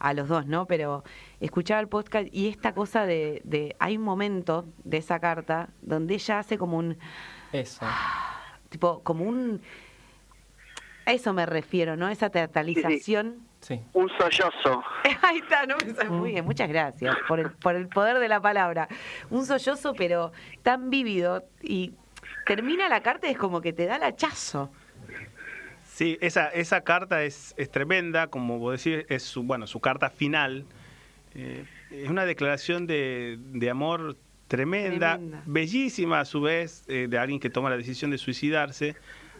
[0.00, 0.66] a los dos, ¿no?
[0.66, 1.04] Pero
[1.38, 6.14] escuchaba el podcast y esta cosa de, de, hay un momento de esa carta donde
[6.14, 6.98] ella hace como un...
[7.52, 7.86] Eso.
[8.70, 9.60] Tipo, como un...
[11.06, 12.08] A eso me refiero, ¿no?
[12.08, 13.46] Esa teatralización.
[13.60, 13.80] Sí.
[13.92, 14.82] Un sollozo.
[15.22, 15.76] Ahí está, ¿no?
[16.10, 18.88] Muy bien, muchas gracias por el, por el poder de la palabra.
[19.28, 20.32] Un sollozo, pero
[20.62, 21.94] tan vívido y
[22.46, 24.70] termina la carta y es como que te da el hachazo.
[26.00, 30.08] Sí, esa, esa carta es, es tremenda, como vos decís, es su, bueno, su carta
[30.08, 30.64] final.
[31.34, 34.16] Eh, es una declaración de, de amor
[34.48, 35.42] tremenda, Tremenda.
[35.44, 38.96] bellísima a su vez, eh, de alguien que toma la decisión de suicidarse.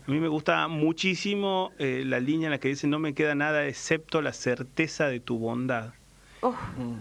[0.07, 3.35] A mí me gusta muchísimo eh, la línea en la que dice, no me queda
[3.35, 5.95] nada excepto la certeza de tu bondad.
[6.43, 6.97] Uf, Mm.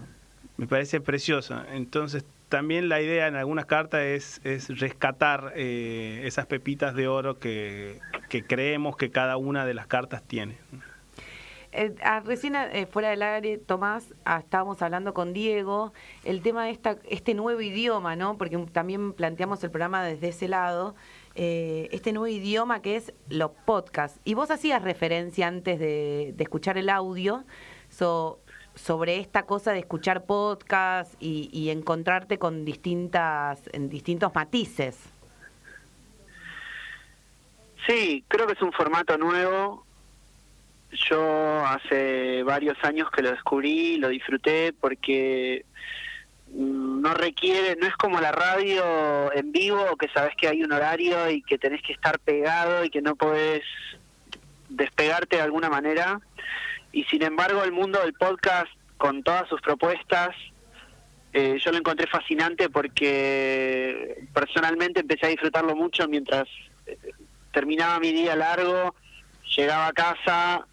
[0.56, 1.66] Me parece preciosa.
[1.70, 7.38] Entonces, también la idea en algunas cartas es, es rescatar eh, esas pepitas de oro
[7.38, 8.00] que,
[8.48, 10.58] creemos que cada una de las cartas tiene.
[11.72, 15.92] Eh, ah, recién eh, fuera del aire, Tomás, ah, estábamos hablando con Diego,
[16.24, 16.76] el tema de
[17.08, 18.36] este nuevo idioma, ¿no?
[18.36, 20.96] Porque también planteamos el programa desde ese lado,
[21.36, 24.20] este nuevo idioma que es los podcasts.
[24.24, 27.44] Y vos hacías referencia antes de, escuchar el audio
[28.80, 34.98] sobre esta cosa de escuchar podcasts y, y encontrarte con distintas, en distintos matices.
[37.86, 39.84] Sí, creo que es un formato nuevo.
[40.92, 45.64] Yo hace varios años que lo descubrí, lo disfruté porque
[46.52, 50.72] mm, no requiere, no es como la radio en vivo, que sabes que hay un
[50.72, 53.62] horario y que tenés que estar pegado y que no podés
[54.68, 56.20] despegarte de alguna manera.
[56.92, 60.30] Y sin embargo, el mundo del podcast, con todas sus propuestas,
[61.32, 66.48] eh, yo lo encontré fascinante porque personalmente empecé a disfrutarlo mucho mientras
[66.86, 66.98] eh,
[67.52, 68.94] terminaba mi día largo,
[69.56, 70.66] llegaba a casa,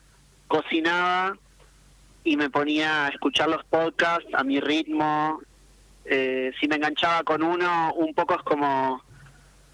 [0.47, 1.37] cocinaba
[2.23, 5.41] y me ponía a escuchar los podcasts a mi ritmo.
[6.05, 9.03] Eh, si me enganchaba con uno, un poco es como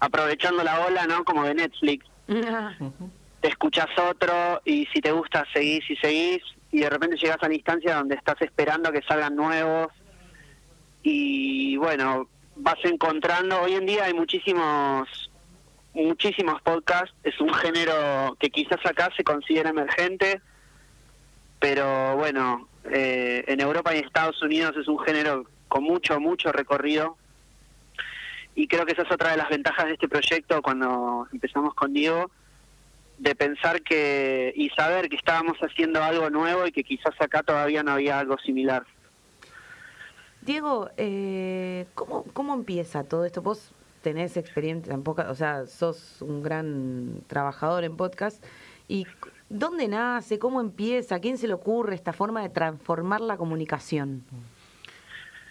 [0.00, 1.24] aprovechando la ola, ¿no?
[1.24, 2.06] Como de Netflix.
[3.44, 7.48] Te escuchas otro y si te gusta seguís y seguís y de repente llegas a
[7.48, 9.88] la instancia donde estás esperando que salgan nuevos
[11.02, 12.26] y bueno,
[12.56, 15.30] vas encontrando, hoy en día hay muchísimos
[15.92, 20.40] muchísimos podcasts, es un género que quizás acá se considera emergente,
[21.58, 26.50] pero bueno, eh, en Europa y en Estados Unidos es un género con mucho, mucho
[26.50, 27.18] recorrido.
[28.54, 31.92] Y creo que esa es otra de las ventajas de este proyecto cuando empezamos con
[31.92, 32.30] Diego,
[33.18, 37.82] de pensar que y saber que estábamos haciendo algo nuevo y que quizás acá todavía
[37.82, 38.84] no había algo similar.
[40.42, 43.40] Diego, eh, ¿cómo, ¿cómo empieza todo esto?
[43.40, 43.72] Vos
[44.02, 48.44] tenés experiencia en podcast, o sea, sos un gran trabajador en podcast.
[48.86, 49.06] ¿Y
[49.48, 50.38] dónde nace?
[50.38, 51.14] ¿Cómo empieza?
[51.14, 54.22] ¿A quién se le ocurre esta forma de transformar la comunicación?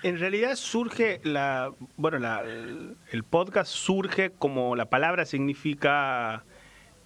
[0.03, 6.43] En realidad surge la, bueno, la, el, el podcast surge como la palabra significa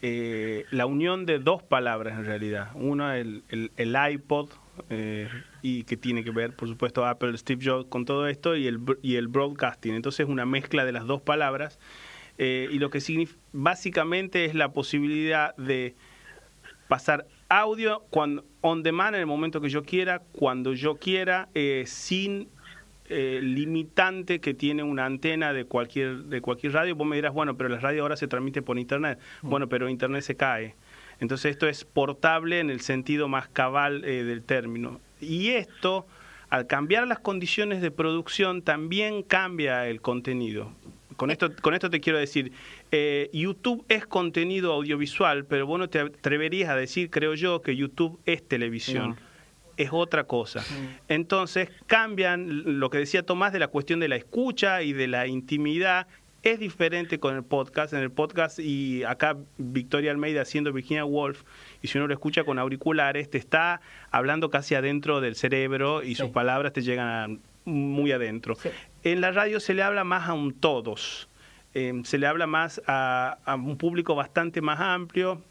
[0.02, 2.70] eh, la unión de dos palabras en realidad.
[2.76, 4.50] Una el, el, iPod
[4.90, 5.28] eh,
[5.62, 8.80] y que tiene que ver, por supuesto, Apple, Steve Jobs con todo esto y el
[9.02, 9.96] y el broadcasting.
[9.96, 11.80] Entonces es una mezcla de las dos palabras
[12.38, 13.00] eh, y lo que
[13.54, 15.96] básicamente es la posibilidad de
[16.88, 21.50] pasar audio cuando, on demand en el momento que yo quiera, cuando yo quiera,
[21.86, 22.50] sin
[23.10, 26.96] eh, limitante que tiene una antena de cualquier de cualquier radio.
[26.96, 29.20] Vos me dirás, bueno, pero la radio ahora se transmite por internet.
[29.42, 30.76] Bueno, pero internet se cae.
[31.20, 35.00] Entonces esto es portable en el sentido más cabal eh, del término.
[35.20, 36.06] Y esto,
[36.50, 40.72] al cambiar las condiciones de producción, también cambia el contenido.
[41.16, 42.52] Con esto, con esto te quiero decir,
[42.92, 47.76] eh, YouTube es contenido audiovisual, pero vos no te atreverías a decir, creo yo, que
[47.76, 49.18] YouTube es televisión.
[49.78, 50.64] Es otra cosa.
[51.08, 55.28] Entonces cambian lo que decía Tomás de la cuestión de la escucha y de la
[55.28, 56.08] intimidad.
[56.44, 57.94] Es diferente con el podcast.
[57.94, 61.44] En el podcast, y acá Victoria Almeida haciendo Virginia Woolf,
[61.82, 66.10] y si uno lo escucha con auriculares, te está hablando casi adentro del cerebro y
[66.10, 66.16] Sí.
[66.16, 68.56] sus palabras te llegan a- muy adentro.
[68.56, 68.70] Sí.
[69.04, 71.28] En la radio se le habla más a un todos.
[71.74, 75.42] eh, se le habla más a, a un público bastante más amplio.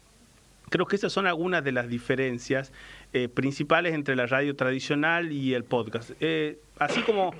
[0.69, 2.73] Creo que esas son algunas de las diferencias
[3.13, 6.11] eh, principales entre la radio tradicional y el podcast.
[6.19, 7.33] Eh, así como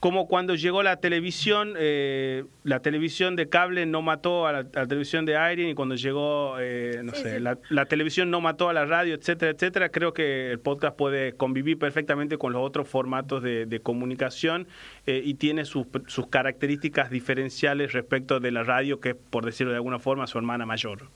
[0.00, 4.80] como cuando llegó la televisión, eh, la televisión de cable no mató a la, a
[4.80, 6.56] la televisión de aire y cuando llegó,
[7.04, 10.58] no sé, La, la televisión no mató a la radio, etcétera, etcétera, creo que el
[10.58, 14.66] podcast puede convivir perfectamente con los otros formatos de, de comunicación
[15.06, 19.76] y tiene sus, sus características diferenciales respecto de la radio, que es, por decirlo de
[19.76, 21.10] alguna forma, su hermana mayor.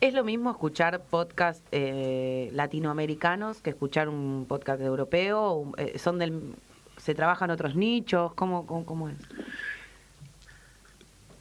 [0.00, 5.72] ¿Es lo mismo escuchar podcast eh, latinoamericanos que escuchar un podcast europeo?
[5.76, 6.54] Eh, ¿Son del,
[6.96, 8.32] ¿Se trabajan otros nichos?
[8.34, 9.16] ¿Cómo, cómo, cómo es?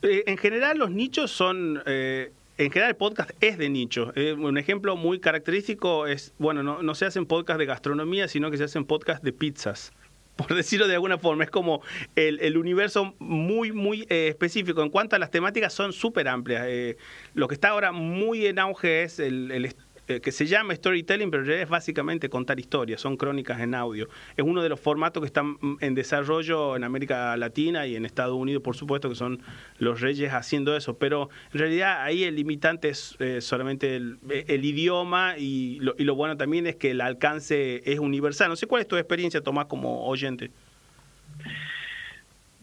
[0.02, 1.82] Eh, en general los nichos son...
[1.86, 4.12] eh, en general el podcast es de nicho.
[4.16, 8.52] Eh, un ejemplo muy característico es, bueno, no, no se hacen podcasts de gastronomía, sino
[8.52, 9.94] que se hacen podcasts de pizzas.
[10.40, 11.82] Por decirlo de alguna forma, es como
[12.16, 14.82] el, el universo muy, muy eh, específico.
[14.82, 16.64] En cuanto a las temáticas, son súper amplias.
[16.68, 16.96] Eh,
[17.34, 19.80] lo que está ahora muy en auge es el, el est-
[20.10, 23.76] eh, que se llama storytelling, pero en realidad es básicamente contar historias, son crónicas en
[23.76, 24.10] audio.
[24.36, 28.36] Es uno de los formatos que están en desarrollo en América Latina y en Estados
[28.36, 29.42] Unidos, por supuesto, que son
[29.78, 30.98] los reyes haciendo eso.
[30.98, 36.06] Pero en realidad ahí el limitante es eh, solamente el, el idioma y lo, y
[36.06, 38.50] lo bueno también es que el alcance es universal.
[38.50, 40.50] No sé cuál es tu experiencia, Tomás, como oyente.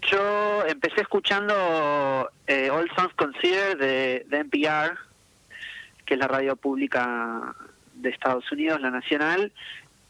[0.03, 5.06] Yo empecé escuchando eh, All Songs Considered de, de NPR,
[6.07, 7.55] que es la radio pública
[7.95, 9.53] de Estados Unidos, la nacional,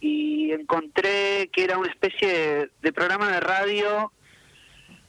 [0.00, 4.12] y encontré que era una especie de, programa de radio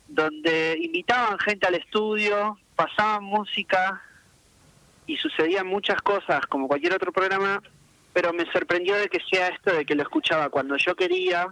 [0.08, 4.02] donde invitaban gente al estudio, pasaban música
[5.06, 7.62] y sucedían muchas cosas como cualquier otro programa,
[8.14, 11.48] pero me sorprendió de que sea esto de que lo escuchaba cuando yo quería,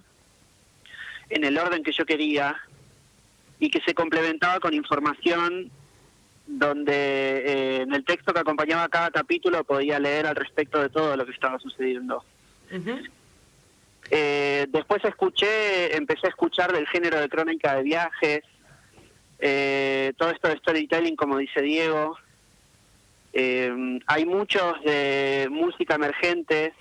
[1.30, 2.56] en el orden que yo quería,
[3.60, 5.72] y que se complementaba con información
[6.48, 11.16] donde eh, en el texto que acompañaba cada capítulo podía leer al respecto de todo
[11.18, 12.24] lo que estaba sucediendo.
[14.12, 18.44] Eh, después escuché, empecé a escuchar del género de crónica de viajes,
[19.40, 22.18] eh, todo esto de storytelling, como dice Diego.
[23.34, 26.74] Eh, hay muchos de música emergente,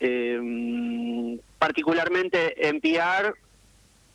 [0.00, 3.34] eh, particularmente en PR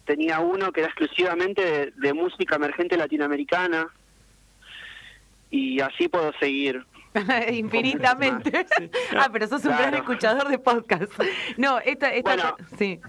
[0.06, 3.90] tenía uno que era exclusivamente de, de música emergente latinoamericana
[5.50, 6.86] y así puedo seguir.
[7.52, 8.66] Infinitamente.
[9.18, 11.12] ah, pero sos un gran escuchador de podcast.
[11.58, 12.56] No, esta, esta Bueno.
[12.78, 13.00] sí.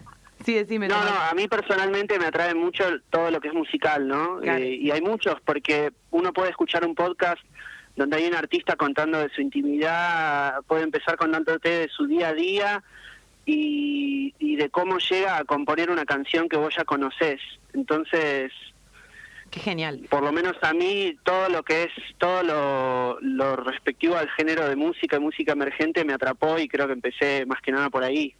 [0.44, 0.88] Sí, decime.
[0.88, 4.38] No, no, a mí personalmente me atrae mucho todo lo que es musical, ¿no?
[4.40, 4.58] Claro.
[4.58, 7.42] Eh, y hay muchos, porque uno puede escuchar un podcast
[7.94, 12.32] donde hay un artista contando de su intimidad, puede empezar contándote de su día a
[12.32, 12.82] día
[13.44, 17.40] y, y de cómo llega a componer una canción que vos ya conocés.
[17.74, 18.50] Entonces,
[19.50, 20.06] Qué genial.
[20.08, 24.68] por lo menos a mí, todo lo que es, todo lo, lo respectivo al género
[24.68, 28.04] de música y música emergente me atrapó y creo que empecé más que nada por
[28.04, 28.34] ahí.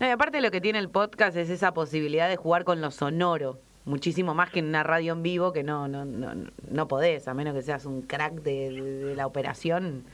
[0.00, 2.90] No, y aparte lo que tiene el podcast es esa posibilidad de jugar con lo
[2.90, 3.58] sonoro.
[3.84, 6.32] Muchísimo más que en una radio en vivo que no, no, no,
[6.70, 10.04] no podés, a menos que seas un crack de, la operación.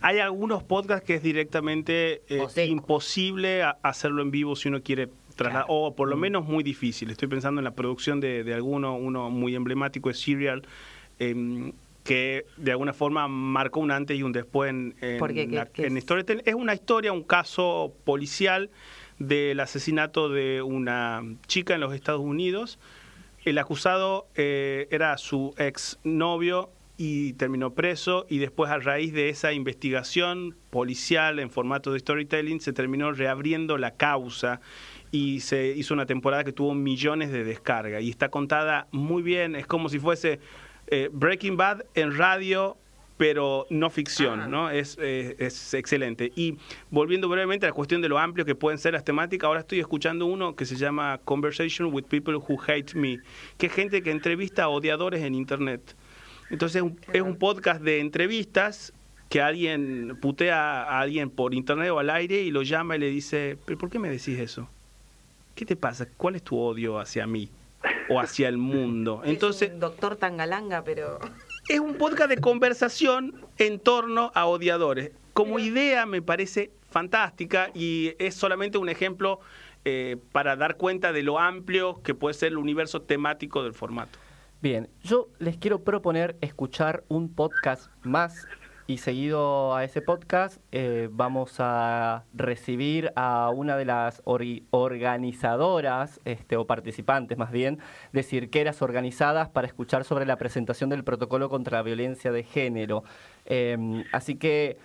[0.00, 5.08] Hay algunos podcasts que es directamente eh, imposible a- hacerlo en vivo si uno quiere
[5.68, 7.10] o por lo menos muy difícil.
[7.10, 10.62] Estoy pensando en la producción de, de alguno, uno muy emblemático es Serial,
[11.18, 11.72] em,
[12.04, 15.46] que de alguna forma marcó un antes y un después en, en, ¿Por qué?
[15.48, 16.54] ¿Qué- la- qué en es?
[16.54, 18.70] Una historia, un caso policial
[19.18, 22.78] del asesinato de una chica en los Estados Unidos.
[23.44, 29.28] El acusado eh, era su ex novio y terminó preso y después a raíz de
[29.28, 34.60] esa investigación policial en formato de storytelling se terminó reabriendo la causa
[35.12, 39.54] y se hizo una temporada que tuvo millones de descargas y está contada muy bien,
[39.54, 40.40] es como si fuese
[40.88, 42.76] eh, Breaking Bad en radio
[43.18, 44.68] pero no ficción, ¿no?
[44.68, 46.32] Es, eh, es excelente.
[46.34, 46.56] Y
[46.90, 49.78] volviendo brevemente a la cuestión de lo amplio que pueden ser las temáticas, ahora estoy
[49.78, 53.20] escuchando uno que se llama Conversation with People Who Hate Me,
[53.58, 55.94] que es gente que entrevista a odiadores en Internet.
[56.50, 58.92] Entonces es un, es un podcast de entrevistas
[59.28, 63.08] que alguien putea a alguien por internet o al aire y lo llama y le
[63.08, 64.68] dice, ¿pero por qué me decís eso?
[65.54, 66.06] ¿Qué te pasa?
[66.16, 67.50] ¿Cuál es tu odio hacia mí
[68.08, 69.22] o hacia el mundo?
[69.24, 71.18] Entonces, Es un doctor Tangalanga, pero...
[71.68, 75.12] es un podcast de conversación en torno a odiadores.
[75.32, 79.40] Como idea me parece fantástica y es solamente un ejemplo
[79.84, 84.18] eh, para dar cuenta de lo amplio que puede ser el universo temático del formato.
[84.60, 88.46] Bien, yo les quiero proponer escuchar un podcast más
[88.86, 96.56] y seguido a ese podcast eh, vamos a recibir a una de las organizadoras este,
[96.56, 97.78] o participantes más bien
[98.12, 103.04] de cirqueras organizadas para escuchar sobre la presentación del protocolo contra la violencia de género.
[103.44, 104.78] Em, así que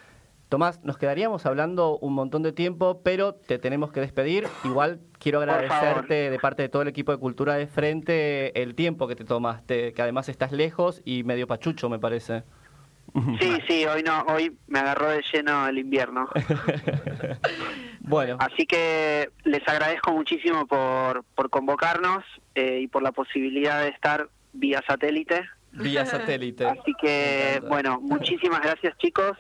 [0.50, 4.48] Tomás, nos quedaríamos hablando un montón de tiempo, pero te tenemos que despedir.
[4.64, 9.10] Igual quiero agradecerte de parte de todo el equipo de Cultura de Frente el tiempo
[9.10, 12.44] que te tomaste, que además estás lejos y medio pachucho, me parece.
[13.40, 16.30] Sí, sí, hoy no, hoy me agarró de lleno el invierno.
[18.02, 18.38] bueno.
[18.40, 22.24] Así que les agradezco muchísimo por, por convocarnos
[22.56, 25.48] eh, y por la posibilidad de estar vía satélite.
[25.72, 26.66] Vía satélite.
[26.68, 29.38] Así que, bueno, muchísimas gracias chicos.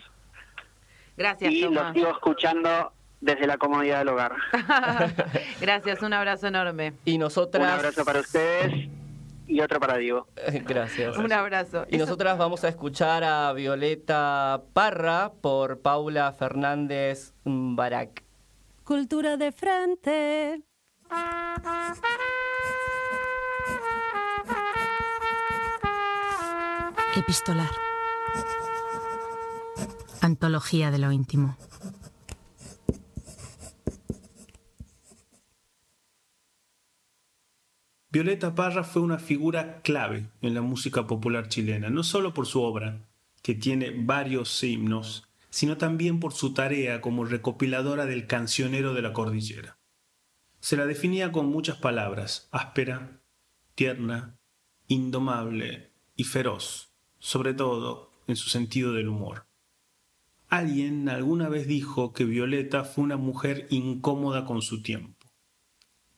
[1.15, 1.51] Gracias.
[1.51, 4.35] Y los sigo escuchando desde la comodidad del hogar.
[5.59, 6.93] Gracias, un abrazo enorme.
[7.05, 7.65] Y nosotras...
[7.65, 8.87] Un abrazo para ustedes
[9.47, 10.27] y otro para Diego.
[10.67, 11.17] Gracias.
[11.17, 11.85] Un abrazo.
[11.89, 18.23] Y nosotras vamos a escuchar a Violeta Parra por Paula Fernández Barak.
[18.83, 20.63] Cultura de frente.
[27.15, 27.69] Epistolar.
[30.21, 31.57] Antología de lo íntimo.
[38.17, 42.63] Violeta Parra fue una figura clave en la música popular chilena, no solo por su
[42.63, 43.07] obra,
[43.43, 49.13] que tiene varios himnos, sino también por su tarea como recopiladora del cancionero de la
[49.13, 49.77] cordillera.
[50.59, 53.21] Se la definía con muchas palabras, áspera,
[53.75, 54.39] tierna,
[54.87, 56.89] indomable y feroz,
[57.19, 59.45] sobre todo en su sentido del humor.
[60.49, 65.16] Alguien alguna vez dijo que Violeta fue una mujer incómoda con su tiempo.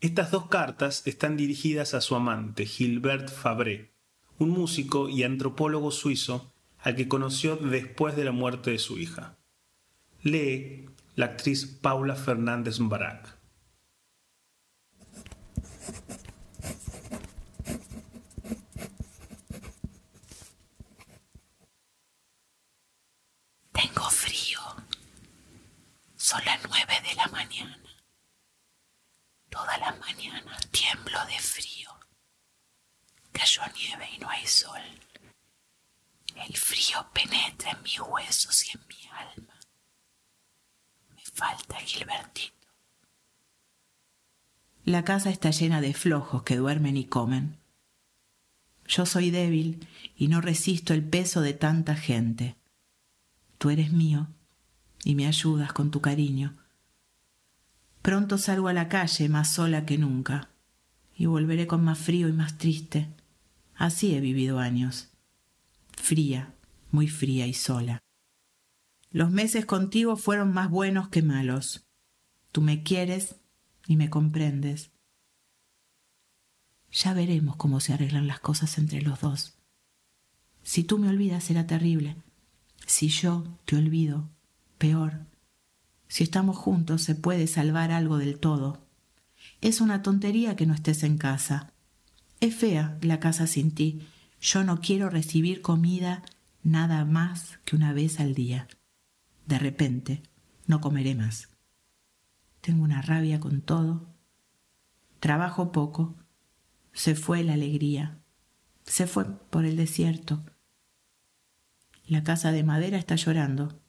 [0.02, 3.92] Estas dos cartas están dirigidas a su amante, Gilbert Fabré,
[4.38, 9.38] un músico y antropólogo suizo al que conoció después de la muerte de su hija.
[10.24, 13.38] Lee la actriz Paula Fernández Barak.
[23.74, 24.60] Tengo frío.
[26.16, 27.79] Son las nueve de la mañana.
[29.60, 31.90] Toda la mañana tiemblo de frío.
[33.34, 34.80] Cayó nieve y no hay sol.
[36.48, 39.60] El frío penetra en mis huesos y en mi alma.
[41.14, 42.68] Me falta Gilbertito.
[44.86, 47.60] La casa está llena de flojos que duermen y comen.
[48.88, 52.56] Yo soy débil y no resisto el peso de tanta gente.
[53.58, 54.30] Tú eres mío
[55.04, 56.56] y me ayudas con tu cariño.
[58.02, 60.50] Pronto salgo a la calle más sola que nunca
[61.16, 63.10] y volveré con más frío y más triste.
[63.76, 65.10] Así he vivido años.
[65.98, 66.54] Fría,
[66.92, 68.00] muy fría y sola.
[69.12, 71.88] Los meses contigo fueron más buenos que malos.
[72.52, 73.36] Tú me quieres
[73.88, 74.92] y me comprendes.
[76.92, 79.58] Ya veremos cómo se arreglan las cosas entre los dos.
[80.64, 82.16] Si tú me olvidas será terrible.
[82.86, 84.30] Si yo te olvido,
[84.78, 85.26] peor.
[86.10, 88.86] Si estamos juntos se puede salvar algo del todo.
[89.62, 91.72] Es una tontería que no estés en casa.
[92.42, 94.08] Es fea la casa sin ti.
[94.42, 96.24] Yo no quiero recibir comida
[96.64, 98.68] nada más que una vez al día.
[99.46, 100.24] De repente,
[100.66, 101.50] no comeré más.
[102.62, 104.10] Tengo una rabia con todo.
[105.20, 106.16] Trabajo poco.
[106.92, 108.18] Se fue la alegría.
[108.84, 110.44] Se fue por el desierto.
[112.08, 113.80] La casa de madera está llorando.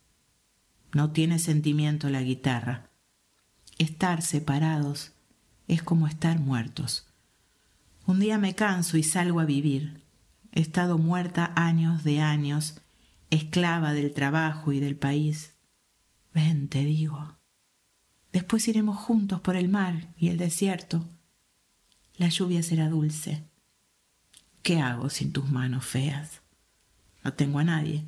[0.92, 2.90] No tiene sentimiento la guitarra.
[3.78, 5.12] Estar separados
[5.68, 7.06] es como estar muertos.
[8.06, 10.02] Un día me canso y salgo a vivir.
[10.52, 12.80] He estado muerta años de años,
[13.30, 15.54] esclava del trabajo y del país.
[16.34, 17.36] Ven, te digo.
[18.32, 21.08] Después iremos juntos por el mar y el desierto.
[22.16, 23.44] La lluvia será dulce.
[24.62, 26.42] ¿Qué hago sin tus manos feas?
[27.24, 28.04] No tengo a nadie.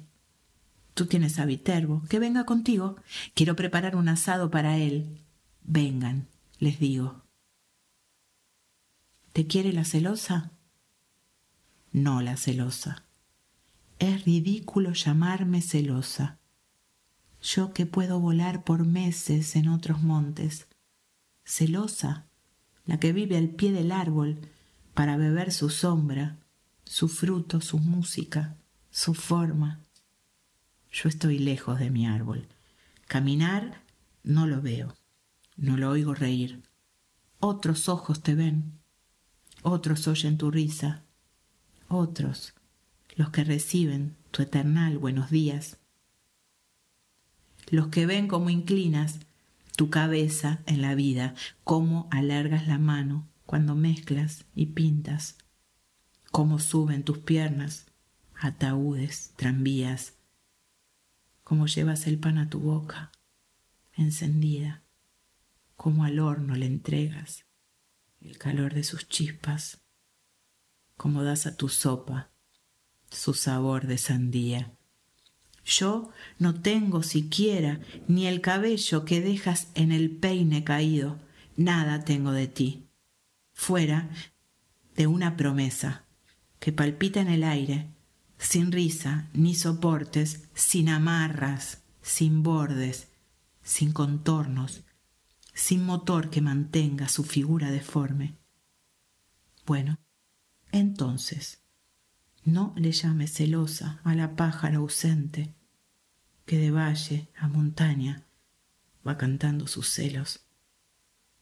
[0.95, 2.97] Tú tienes a Viterbo, que venga contigo.
[3.35, 5.21] Quiero preparar un asado para él.
[5.63, 6.29] Vengan,
[6.59, 7.23] les digo.
[9.33, 10.51] ¿Te quiere la celosa?
[11.93, 13.05] No la celosa.
[13.99, 16.39] Es ridículo llamarme celosa.
[17.41, 20.67] Yo que puedo volar por meses en otros montes.
[21.45, 22.27] Celosa,
[22.85, 24.39] la que vive al pie del árbol
[24.95, 26.39] para beber su sombra,
[26.85, 28.57] su fruto, su música,
[28.91, 29.81] su forma.
[30.93, 32.47] Yo estoy lejos de mi árbol.
[33.09, 33.83] Caminar
[34.23, 34.95] no lo veo,
[35.57, 36.63] no lo oigo reír.
[37.41, 38.79] Otros ojos te ven,
[39.63, 41.03] otros oyen tu risa,
[41.89, 42.55] otros,
[43.17, 45.79] los que reciben tu eternal buenos días.
[47.69, 49.21] los que ven cómo inclinas
[49.77, 51.35] tu cabeza en la vida,
[51.65, 55.39] cómo alargas la mano cuando mezclas y pintas,
[56.31, 57.87] cómo suben tus piernas,
[58.35, 60.15] ataúdes, tranvías,
[61.43, 63.13] cómo llevas el pan a tu boca,
[63.95, 64.83] encendida,
[65.77, 67.45] cómo al horno le entregas
[68.21, 69.81] el calor de sus chispas,
[70.97, 72.31] cómo das a tu sopa
[73.11, 74.73] su sabor de sandía.
[75.65, 81.21] Yo no tengo siquiera ni el cabello que dejas en el peine caído,
[81.57, 82.89] nada tengo de ti,
[83.53, 84.11] fuera
[84.95, 86.07] de una promesa
[86.59, 87.89] que palpita en el aire,
[88.43, 93.09] sin risa ni soportes, sin amarras, sin bordes,
[93.63, 94.83] sin contornos,
[95.55, 98.37] sin motor que mantenga su figura deforme.
[99.65, 100.01] Bueno,
[100.73, 101.63] entonces,
[102.45, 105.55] no le llames celosa a la pájara ausente
[106.45, 108.27] que de valle a montaña
[109.07, 110.41] va cantando sus celos.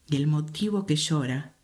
[0.07, 1.55] Y el motivo que llora,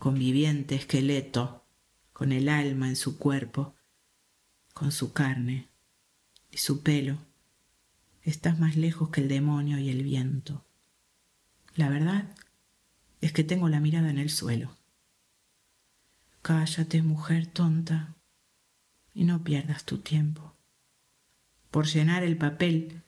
[0.00, 1.64] conviviente esqueleto,
[2.12, 3.76] con el alma en su cuerpo,
[4.74, 5.68] con su carne
[6.50, 7.18] y su pelo,
[8.22, 10.64] estás más lejos que el demonio y el viento.
[11.76, 12.28] La verdad
[13.20, 14.76] es que tengo la mirada en el suelo.
[16.42, 18.14] Cállate, mujer tonta,
[19.14, 20.54] y no pierdas tu tiempo.
[21.70, 23.02] Por llenar el papel,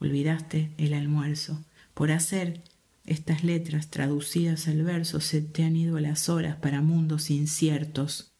[0.00, 1.64] olvidaste el almuerzo.
[1.94, 2.62] Por hacer
[3.06, 8.35] estas letras traducidas al verso, se te han ido las horas para mundos inciertos.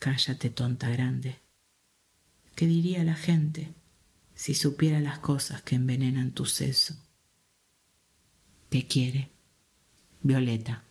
[0.00, 1.36] Cállate, tonta grande.
[2.54, 3.74] ¿Qué diría la gente
[4.34, 6.94] si supiera las cosas que envenenan tu seso?
[8.70, 9.28] Te quiere.
[10.22, 10.84] Violeta.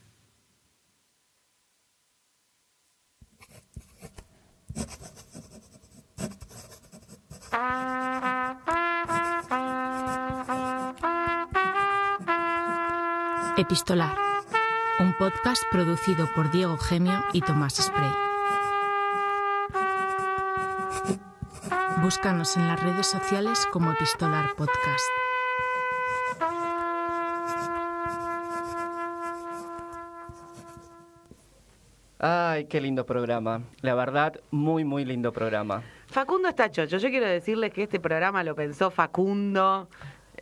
[13.57, 14.16] Epistolar,
[14.99, 18.28] un podcast producido por Diego Gemio y Tomás Spray.
[22.02, 25.10] Búscanos en las redes sociales como Epistolar Podcast.
[32.20, 33.64] Ay, qué lindo programa.
[33.82, 35.84] La verdad, muy, muy lindo programa.
[36.08, 36.97] Facundo está chocho.
[36.97, 39.89] Yo quiero decirles que este programa lo pensó Facundo.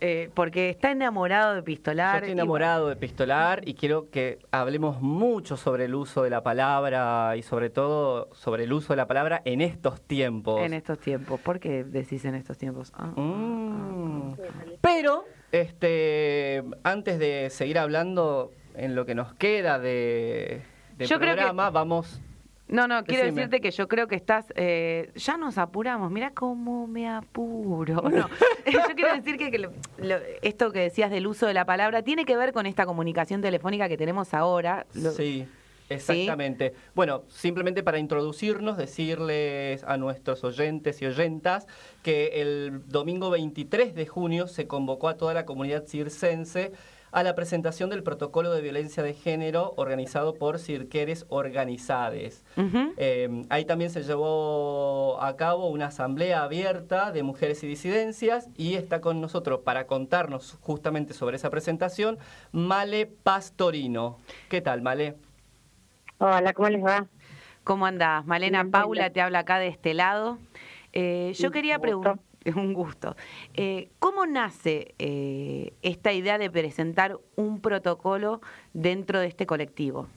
[0.00, 2.16] Eh, porque está enamorado de Yo Pistolar.
[2.16, 6.42] estoy y enamorado de Pistolar y quiero que hablemos mucho sobre el uso de la
[6.42, 10.60] palabra y sobre todo sobre el uso de la palabra en estos tiempos.
[10.62, 11.40] En estos tiempos.
[11.40, 12.92] ¿Por qué decís en estos tiempos?
[12.94, 14.34] Ah, ah, Mm.
[14.80, 20.62] Pero, este, antes de seguir hablando en lo que nos queda de,
[20.96, 22.20] de Yo creo que- programa, vamos.
[22.68, 23.42] No, no, quiero Decime.
[23.42, 24.52] decirte que yo creo que estás.
[24.54, 26.10] eh, ya nos apuramos.
[26.10, 28.02] Mira cómo me apuro.
[28.10, 28.28] No,
[28.70, 32.02] yo quiero decir que, que lo- lo- esto que decías del uso de la palabra
[32.02, 34.86] tiene que ver con esta comunicación telefónica que tenemos ahora.
[34.94, 35.46] Lo- Sí,
[35.88, 36.74] exactamente.
[36.94, 41.66] Bueno, simplemente para introducirnos, decirles a nuestros oyentes y oyentas
[42.02, 46.72] que el domingo 23 de junio se convocó a toda la comunidad circense
[47.12, 52.44] a la presentación del protocolo de violencia de género organizado por Cirqueres Organizades.
[52.96, 58.74] Eh, ahí también se llevó a cabo una asamblea abierta de mujeres y disidencias y
[58.74, 62.18] está con nosotros para contarnos justamente sobre esa presentación
[62.52, 64.18] Male Pastorino.
[64.48, 65.16] ¿Qué tal, Male?
[66.18, 67.06] Hola, ¿cómo les va?
[67.64, 68.24] ¿Cómo andás?
[68.26, 70.38] Malena Bien, Paula te habla acá de este lado.
[70.92, 72.18] Eh, yo quería gusto.
[72.42, 73.16] Preguntar, un gusto,
[73.54, 78.40] Eh, ¿cómo nace eh, esta idea de presentar un protocolo
[78.72, 80.08] dentro de este colectivo?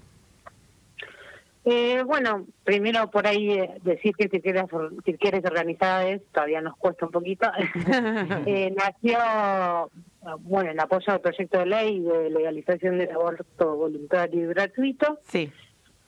[1.63, 4.65] Eh, bueno, primero por ahí eh, decir que si quieres,
[5.05, 7.47] si quieres organizades, todavía nos cuesta un poquito.
[8.45, 9.91] Eh, nació,
[10.39, 15.19] bueno, en apoyo al proyecto de ley de legalización del aborto voluntario y gratuito.
[15.23, 15.51] Sí.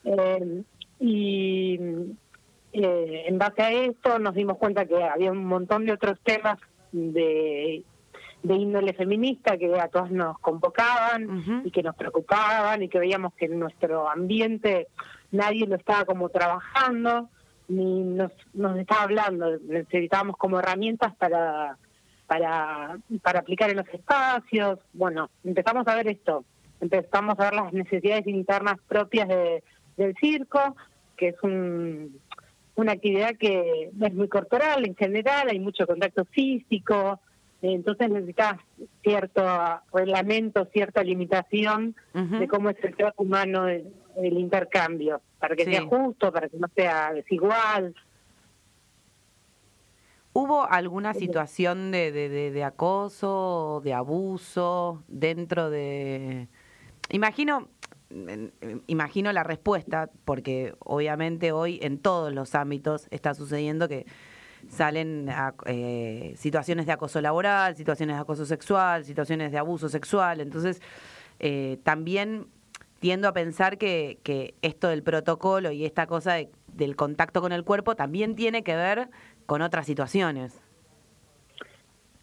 [0.06, 0.64] Eh,
[1.00, 1.80] y
[2.74, 6.58] eh, en base a esto nos dimos cuenta que había un montón de otros temas
[6.92, 7.84] de,
[8.44, 13.34] de índole feminista que a todas nos convocaban y que nos preocupaban y que veíamos
[13.36, 14.88] que en nuestro ambiente
[15.32, 17.30] nadie lo estaba como trabajando
[17.68, 19.58] ni nos, nos estaba hablando.
[19.60, 21.78] Necesitábamos como herramientas para,
[22.28, 24.80] para, para aplicar en los espacios.
[24.94, 26.44] Bueno, empezamos a ver esto.
[26.82, 29.64] Empezamos a ver las necesidades internas propias de,
[29.96, 30.76] del circo,
[31.16, 32.20] que es un,
[32.76, 37.20] una actividad que es muy corporal en general, hay mucho contacto físico,
[37.62, 38.56] entonces necesitas
[39.04, 39.44] cierto
[39.94, 45.72] reglamento, cierta limitación de cómo es el trato humano, el, el intercambio, para que Sí.
[45.72, 47.96] sea justo, para que no sea desigual.
[50.34, 56.48] ¿Hubo alguna situación de, de, de, de acoso, de abuso dentro de...
[57.10, 57.68] Imagino,
[58.88, 64.06] imagino la respuesta, porque obviamente hoy en todos los ámbitos está sucediendo que
[64.70, 65.30] salen
[65.66, 70.42] eh, situaciones de acoso laboral, situaciones de acoso sexual, situaciones de abuso sexual.
[70.42, 70.82] Entonces,
[71.40, 72.48] eh, también
[73.00, 76.36] tiendo a pensar que, que, esto del protocolo y esta cosa
[76.68, 79.10] del contacto con el cuerpo también tiene que ver
[79.46, 80.62] con otras situaciones.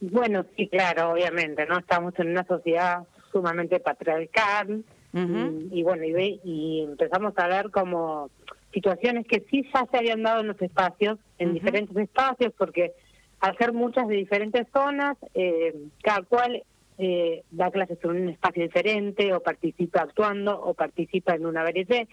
[0.01, 1.78] Bueno, sí, claro, obviamente, ¿no?
[1.78, 4.82] Estamos en una sociedad sumamente patriarcal
[5.13, 8.31] y, bueno, y, y empezamos a ver como
[8.73, 12.93] situaciones que sí ya se habían dado en los espacios, en diferentes espacios, porque
[13.41, 16.63] al ser muchas de diferentes zonas, eh, cada cual
[16.99, 22.07] eh, da clases en un espacio diferente, o participa actuando, o participa en una varieté,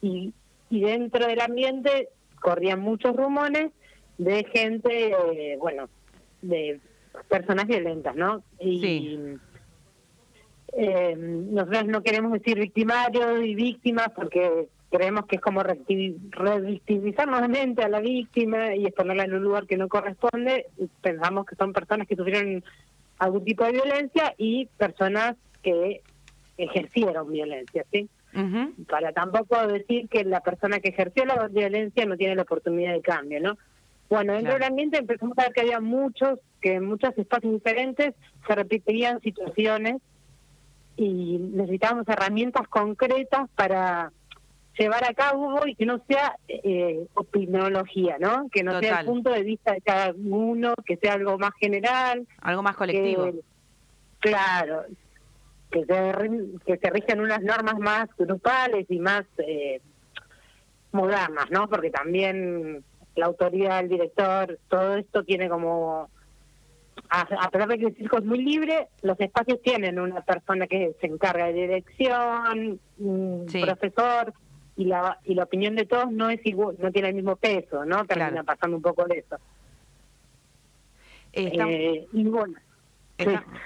[0.00, 0.32] y,
[0.68, 2.08] y dentro del ambiente
[2.40, 3.72] corrían muchos rumores
[4.18, 5.88] de gente, eh, bueno,
[6.42, 6.78] de
[7.28, 8.42] personas violentas, ¿no?
[8.60, 9.38] Y, sí.
[10.72, 17.82] Eh, nosotros no queremos decir victimarios y víctimas porque creemos que es como revictimizar nuevamente
[17.82, 20.66] a la víctima y exponerla en un lugar que no corresponde.
[21.00, 22.64] Pensamos que son personas que sufrieron
[23.18, 26.02] algún tipo de violencia y personas que
[26.56, 28.08] ejercieron violencia, ¿sí?
[28.88, 33.00] Para tampoco decir que la persona que ejerció la violencia no tiene la oportunidad de
[33.00, 33.58] cambio, ¿no?
[34.08, 38.14] Bueno, dentro del ambiente empezamos a ver que había muchos, que en muchos espacios diferentes
[38.46, 39.96] se repetían situaciones
[40.96, 44.12] y necesitábamos herramientas concretas para
[44.78, 48.48] llevar a cabo y que no sea eh, opinología, ¿no?
[48.50, 52.26] Que no sea el punto de vista de cada uno, que sea algo más general.
[52.40, 53.30] Algo más colectivo.
[54.20, 54.84] claro,
[55.70, 56.14] que se,
[56.66, 59.80] que se rigen unas normas más grupales y más eh,
[60.92, 61.68] modernas, ¿no?
[61.68, 62.82] Porque también
[63.16, 66.08] la autoridad, el director, todo esto tiene como
[67.08, 70.94] a, pesar de que el circo es muy libre, los espacios tienen una persona que
[71.00, 74.32] se encarga de dirección, un profesor,
[74.76, 77.84] y la, y la opinión de todos no es igual, no tiene el mismo peso,
[77.84, 78.04] ¿no?
[78.06, 79.36] Termina pasando un poco de eso.
[81.32, 82.54] Eh, y bueno.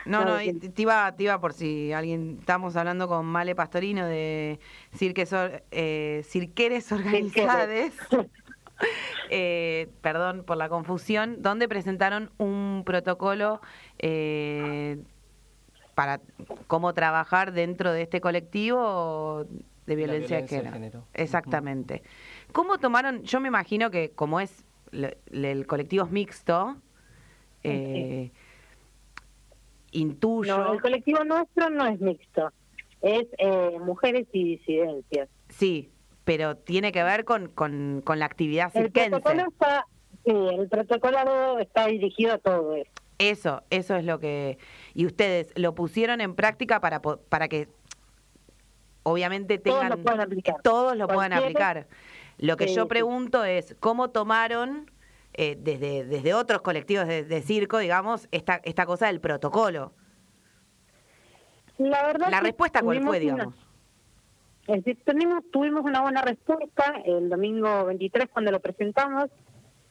[0.06, 4.58] no, no, te iba, te iba por si alguien, estamos hablando con Male Pastorino de
[4.92, 5.32] cirques,
[5.70, 7.92] eh, cirqueres organizadas.
[9.30, 13.60] Eh, perdón por la confusión, donde presentaron un protocolo
[13.98, 15.02] eh,
[15.94, 16.20] para
[16.66, 19.46] cómo trabajar dentro de este colectivo
[19.86, 21.06] de violencia, de género.
[21.14, 22.02] Exactamente.
[22.52, 23.22] ¿Cómo tomaron?
[23.22, 26.76] Yo me imagino que como es el colectivo es mixto,
[27.62, 28.30] eh,
[29.92, 30.58] intuyo.
[30.58, 32.52] No, el colectivo nuestro no es mixto,
[33.02, 35.28] es eh, mujeres y disidencias.
[35.48, 35.90] Sí,
[36.24, 39.04] pero tiene que ver con, con, con la actividad circense.
[39.04, 39.86] El protocolo está,
[40.24, 42.90] sí, el protocolo está dirigido a todo eso.
[43.18, 44.58] Eso, eso es lo que...
[44.92, 47.68] Y ustedes lo pusieron en práctica para, para que
[49.04, 49.90] obviamente tengan...
[49.90, 50.56] Todos lo puedan aplicar.
[50.62, 51.86] Todos lo puedan aplicar.
[52.38, 54.90] Lo que yo pregunto es, ¿cómo tomaron
[55.34, 59.92] eh, desde, desde otros colectivos de, circo, digamos, esta, esta cosa del protocolo?
[61.78, 63.54] La verdad La respuesta cuál fue, digamos.
[64.66, 69.26] Es decir, tenemos, tuvimos una buena respuesta el domingo 23 cuando lo presentamos.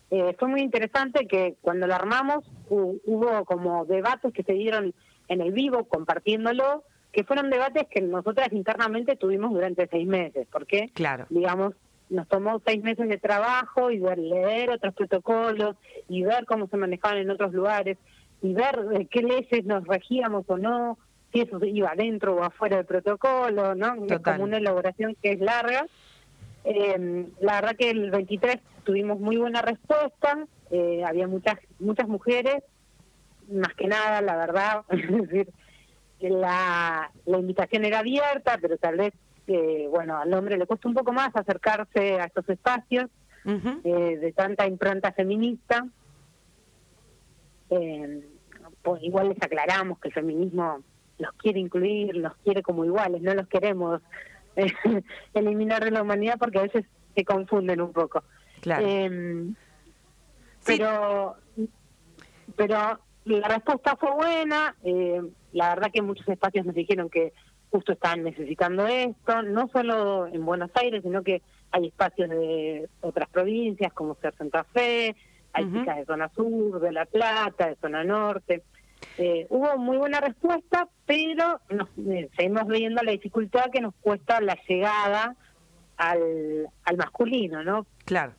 [0.09, 4.93] Eh, fue muy interesante que cuando lo armamos hubo como debates que se dieron
[5.27, 10.89] en el vivo compartiéndolo, que fueron debates que nosotras internamente tuvimos durante seis meses, porque,
[10.93, 11.25] claro.
[11.29, 11.75] digamos,
[12.09, 15.75] nos tomó seis meses de trabajo y de leer otros protocolos
[16.09, 17.97] y ver cómo se manejaban en otros lugares
[18.41, 20.97] y ver de qué leyes nos regíamos o no,
[21.33, 24.05] si eso iba dentro o afuera del protocolo, ¿no?
[24.07, 25.85] Es como una elaboración que es larga.
[26.63, 32.63] Eh, la verdad que el 23 tuvimos muy buena respuesta, eh, había muchas muchas mujeres,
[33.51, 35.49] más que nada, la verdad, es decir,
[36.19, 39.13] la, la invitación era abierta, pero tal vez,
[39.47, 43.09] eh, bueno, al hombre le cuesta un poco más acercarse a estos espacios
[43.45, 45.85] eh, de tanta impronta feminista.
[47.67, 50.81] pues igual les aclaramos que el feminismo
[51.17, 54.01] los quiere incluir, los quiere como iguales, no los queremos
[54.55, 54.71] eh,
[55.33, 56.85] eliminar de la humanidad porque a veces
[57.15, 58.23] se confunden un poco.
[58.61, 58.85] Claro.
[58.87, 59.55] Em,
[60.65, 61.35] pero,
[62.55, 64.75] pero la respuesta fue buena.
[64.83, 67.33] Eh, la verdad que muchos espacios nos dijeron que
[67.69, 71.41] justo están necesitando esto, no solo en Buenos Aires, sino que
[71.71, 75.15] hay espacios de otras provincias como ser Santa Fe,
[75.53, 78.63] hay chicas de zona sur, de La Plata, de zona norte.
[79.17, 84.41] Eh, hubo muy buena respuesta, pero nos, eh, seguimos viendo la dificultad que nos cuesta
[84.41, 85.35] la llegada
[85.97, 87.85] al, al masculino, ¿no?
[88.05, 88.33] Claro.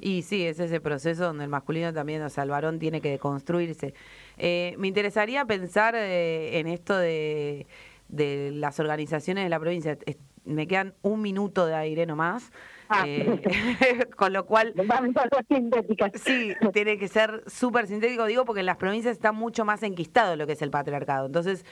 [0.00, 3.10] Y sí, es ese proceso donde el masculino también, o sea, el varón tiene que
[3.10, 3.92] deconstruirse.
[4.38, 7.66] Eh, me interesaría pensar eh, en esto de,
[8.08, 9.98] de las organizaciones de la provincia.
[10.44, 12.50] Me quedan un minuto de aire nomás.
[12.92, 13.04] Ah.
[13.06, 13.40] eh,
[14.16, 14.74] con lo cual
[15.48, 16.10] sintéticas.
[16.16, 20.34] Sí, tiene que ser súper sintético, digo, porque en las provincias está mucho más enquistado
[20.36, 21.26] lo que es el patriarcado.
[21.26, 21.64] Entonces,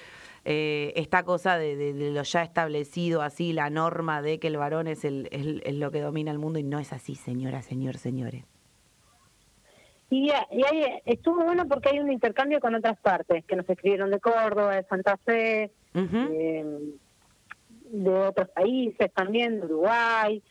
[0.45, 4.57] eh, esta cosa de, de- de lo ya establecido, así, la norma de que el
[4.57, 7.63] varón es, el, es, es lo que domina el mundo y no es así, señora,
[7.63, 8.45] señor, señores.
[10.11, 14.11] Y, y ahí estuvo bueno porque hay un intercambio con otras partes, que nos escribieron
[14.11, 16.65] de Córdoba, de Santa Fe, eh,
[17.91, 20.43] de otros países también, de Uruguay,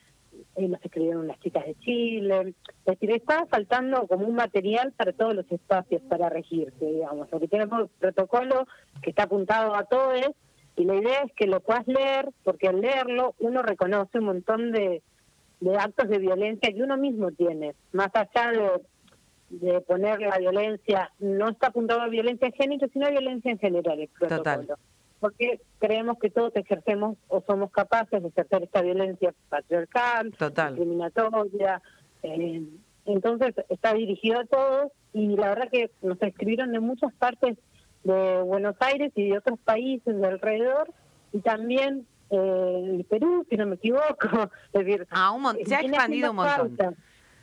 [0.57, 2.55] eh, nos escribieron las chicas de Chile.
[2.85, 7.47] Es decir, estaba faltando como un material para todos los espacios para regirse, digamos, porque
[7.47, 8.67] tenemos un protocolo
[9.01, 10.31] que está apuntado a todos
[10.75, 14.71] y la idea es que lo puedas leer, porque al leerlo uno reconoce un montón
[14.71, 15.01] de,
[15.59, 18.81] de actos de violencia que uno mismo tiene, más allá de
[19.49, 23.59] de poner la violencia, no está apuntado a violencia de género, sino a violencia en
[23.59, 24.77] general el protocolo.
[25.19, 30.75] Porque creemos que todos ejercemos o somos capaces de ejercer esta violencia patriarcal, Total.
[30.75, 31.81] discriminatoria.
[32.23, 32.63] eh,
[33.05, 37.57] entonces está dirigido a todos y la verdad que nos escribieron de muchas partes
[38.03, 40.91] de Buenos Aires y de otros países de alrededor
[41.31, 44.27] y también eh, el Perú, si no me equivoco.
[44.73, 46.77] Es decir, Ah, un se ha expandido un montón.
[46.77, 46.93] falta.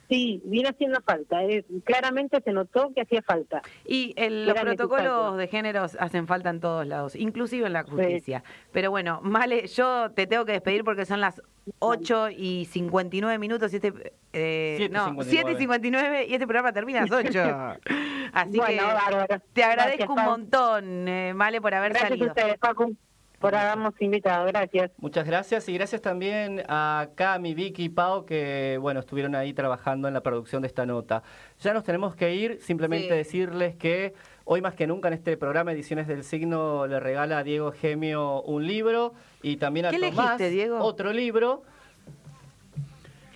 [0.09, 1.42] Sí, viene haciendo falta.
[1.44, 3.62] eh, claramente se notó que hacía falta.
[3.86, 5.36] Y el- los protocolos necesario.
[5.36, 8.44] de géneros hacen falta en todos lados, inclusive en la justicia.
[8.72, 11.40] Pero bueno, Male, yo te tengo que despedir porque son las
[11.78, 13.92] 8 y 59 minutos y este...
[14.36, 15.30] Eh, Siete y no, 59.
[15.30, 17.40] 7 y 59 y este programa termina a las 8.
[18.32, 19.42] Así Bueno, que bárbaro.
[19.52, 22.26] te agradezco Gracias, un montón, eh, Male, por haber Gracias salido.
[22.26, 22.96] a ustedes, Facu,
[23.45, 24.47] por habernos invitado.
[24.47, 24.90] Gracias.
[24.99, 30.09] Muchas gracias y gracias también a Cami, Vicky y Pau que bueno estuvieron ahí trabajando
[30.09, 31.22] en la producción de esta nota.
[31.61, 33.14] Ya nos tenemos que ir, simplemente Sí.
[33.14, 34.14] decirles que
[34.45, 38.40] hoy más que nunca en este programa Ediciones del Signo le regala a Diego Gemio
[38.42, 40.78] un libro y también a ¿Qué Tomás elegiste, Diego?
[40.78, 41.62] otro libro.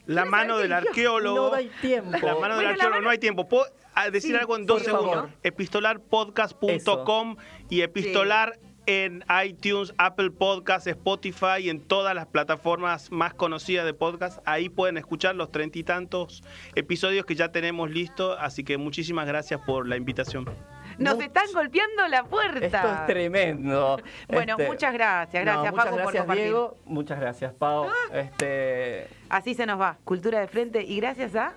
[0.07, 1.49] La mano del arqueólogo.
[1.51, 2.13] No hay tiempo.
[2.23, 3.47] La mano del Bueno, arqueólogo, mano- no hay tiempo.
[3.47, 5.29] ¿Puedo ah, decir Sí, algo en dos segundos?
[5.43, 7.37] Epistolarpodcast.com
[7.69, 13.93] y epistolar en iTunes, Apple Podcasts, Spotify y en todas las plataformas más conocidas de
[13.93, 14.41] podcast.
[14.47, 16.43] Ahí pueden escuchar los treinta y tantos
[16.75, 18.39] episodios que ya tenemos listos.
[18.41, 20.47] Así que muchísimas gracias por la invitación.
[20.97, 22.65] Nos están golpeando la puerta.
[22.65, 24.01] Esto es tremendo.
[24.27, 25.45] Bueno, Este, muchas gracias.
[25.45, 26.45] no, Gracias, muchas Paco, por gracias, compartir.
[26.45, 26.77] Diego.
[26.87, 27.87] Muchas gracias, Pau.
[28.11, 29.99] Este, Así se nos va.
[30.05, 30.83] Cultura de frente.
[30.83, 31.53] Y gracias a.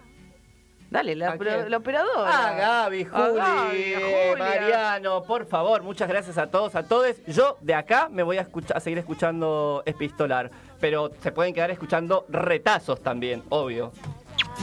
[0.92, 1.38] Dale, la,
[1.70, 2.30] la operadora.
[2.30, 4.36] Ah, Gaby, A Juli, Gaby, a Julia.
[4.38, 7.16] Mariano, por favor, muchas gracias a todos, a todos.
[7.28, 11.72] Yo de acá me voy a, escuchar, a seguir escuchando Epistolar, pero se pueden quedar
[11.72, 13.94] escuchando retazos también, obvio.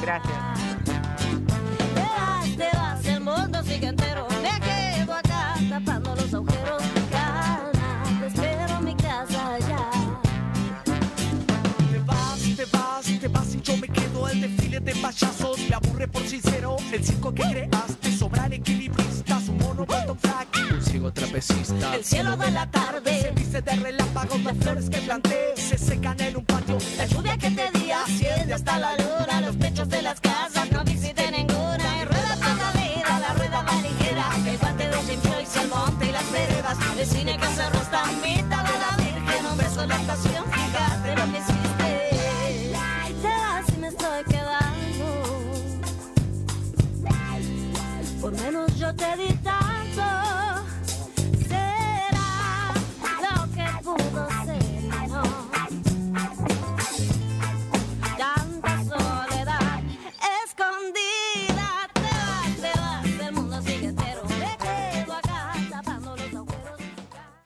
[0.03, 0.35] Gracias.
[1.95, 4.27] Te vas, te vas, el mundo sigue entero.
[4.43, 6.83] Me quedo acá tapando los agujeros.
[7.11, 9.91] Calma, te espero en mi casa ya.
[11.91, 15.38] Te vas, te vas, te vas y yo me quedo el desfile de payasos.
[15.99, 18.17] Me aburre por sincero el circo que creaste.
[18.17, 21.97] Sobran equilibristas, un mono con frac y un ciego trapecista.
[21.97, 23.21] El cielo de la tarde.
[23.21, 26.79] Se viste de relámpagos, las flores que planté se secan en un patio.
[26.97, 29.41] La lluvia que te di asciende hasta la luna.
[29.41, 30.58] Los techos de las casas
[48.99, 49.58] satellite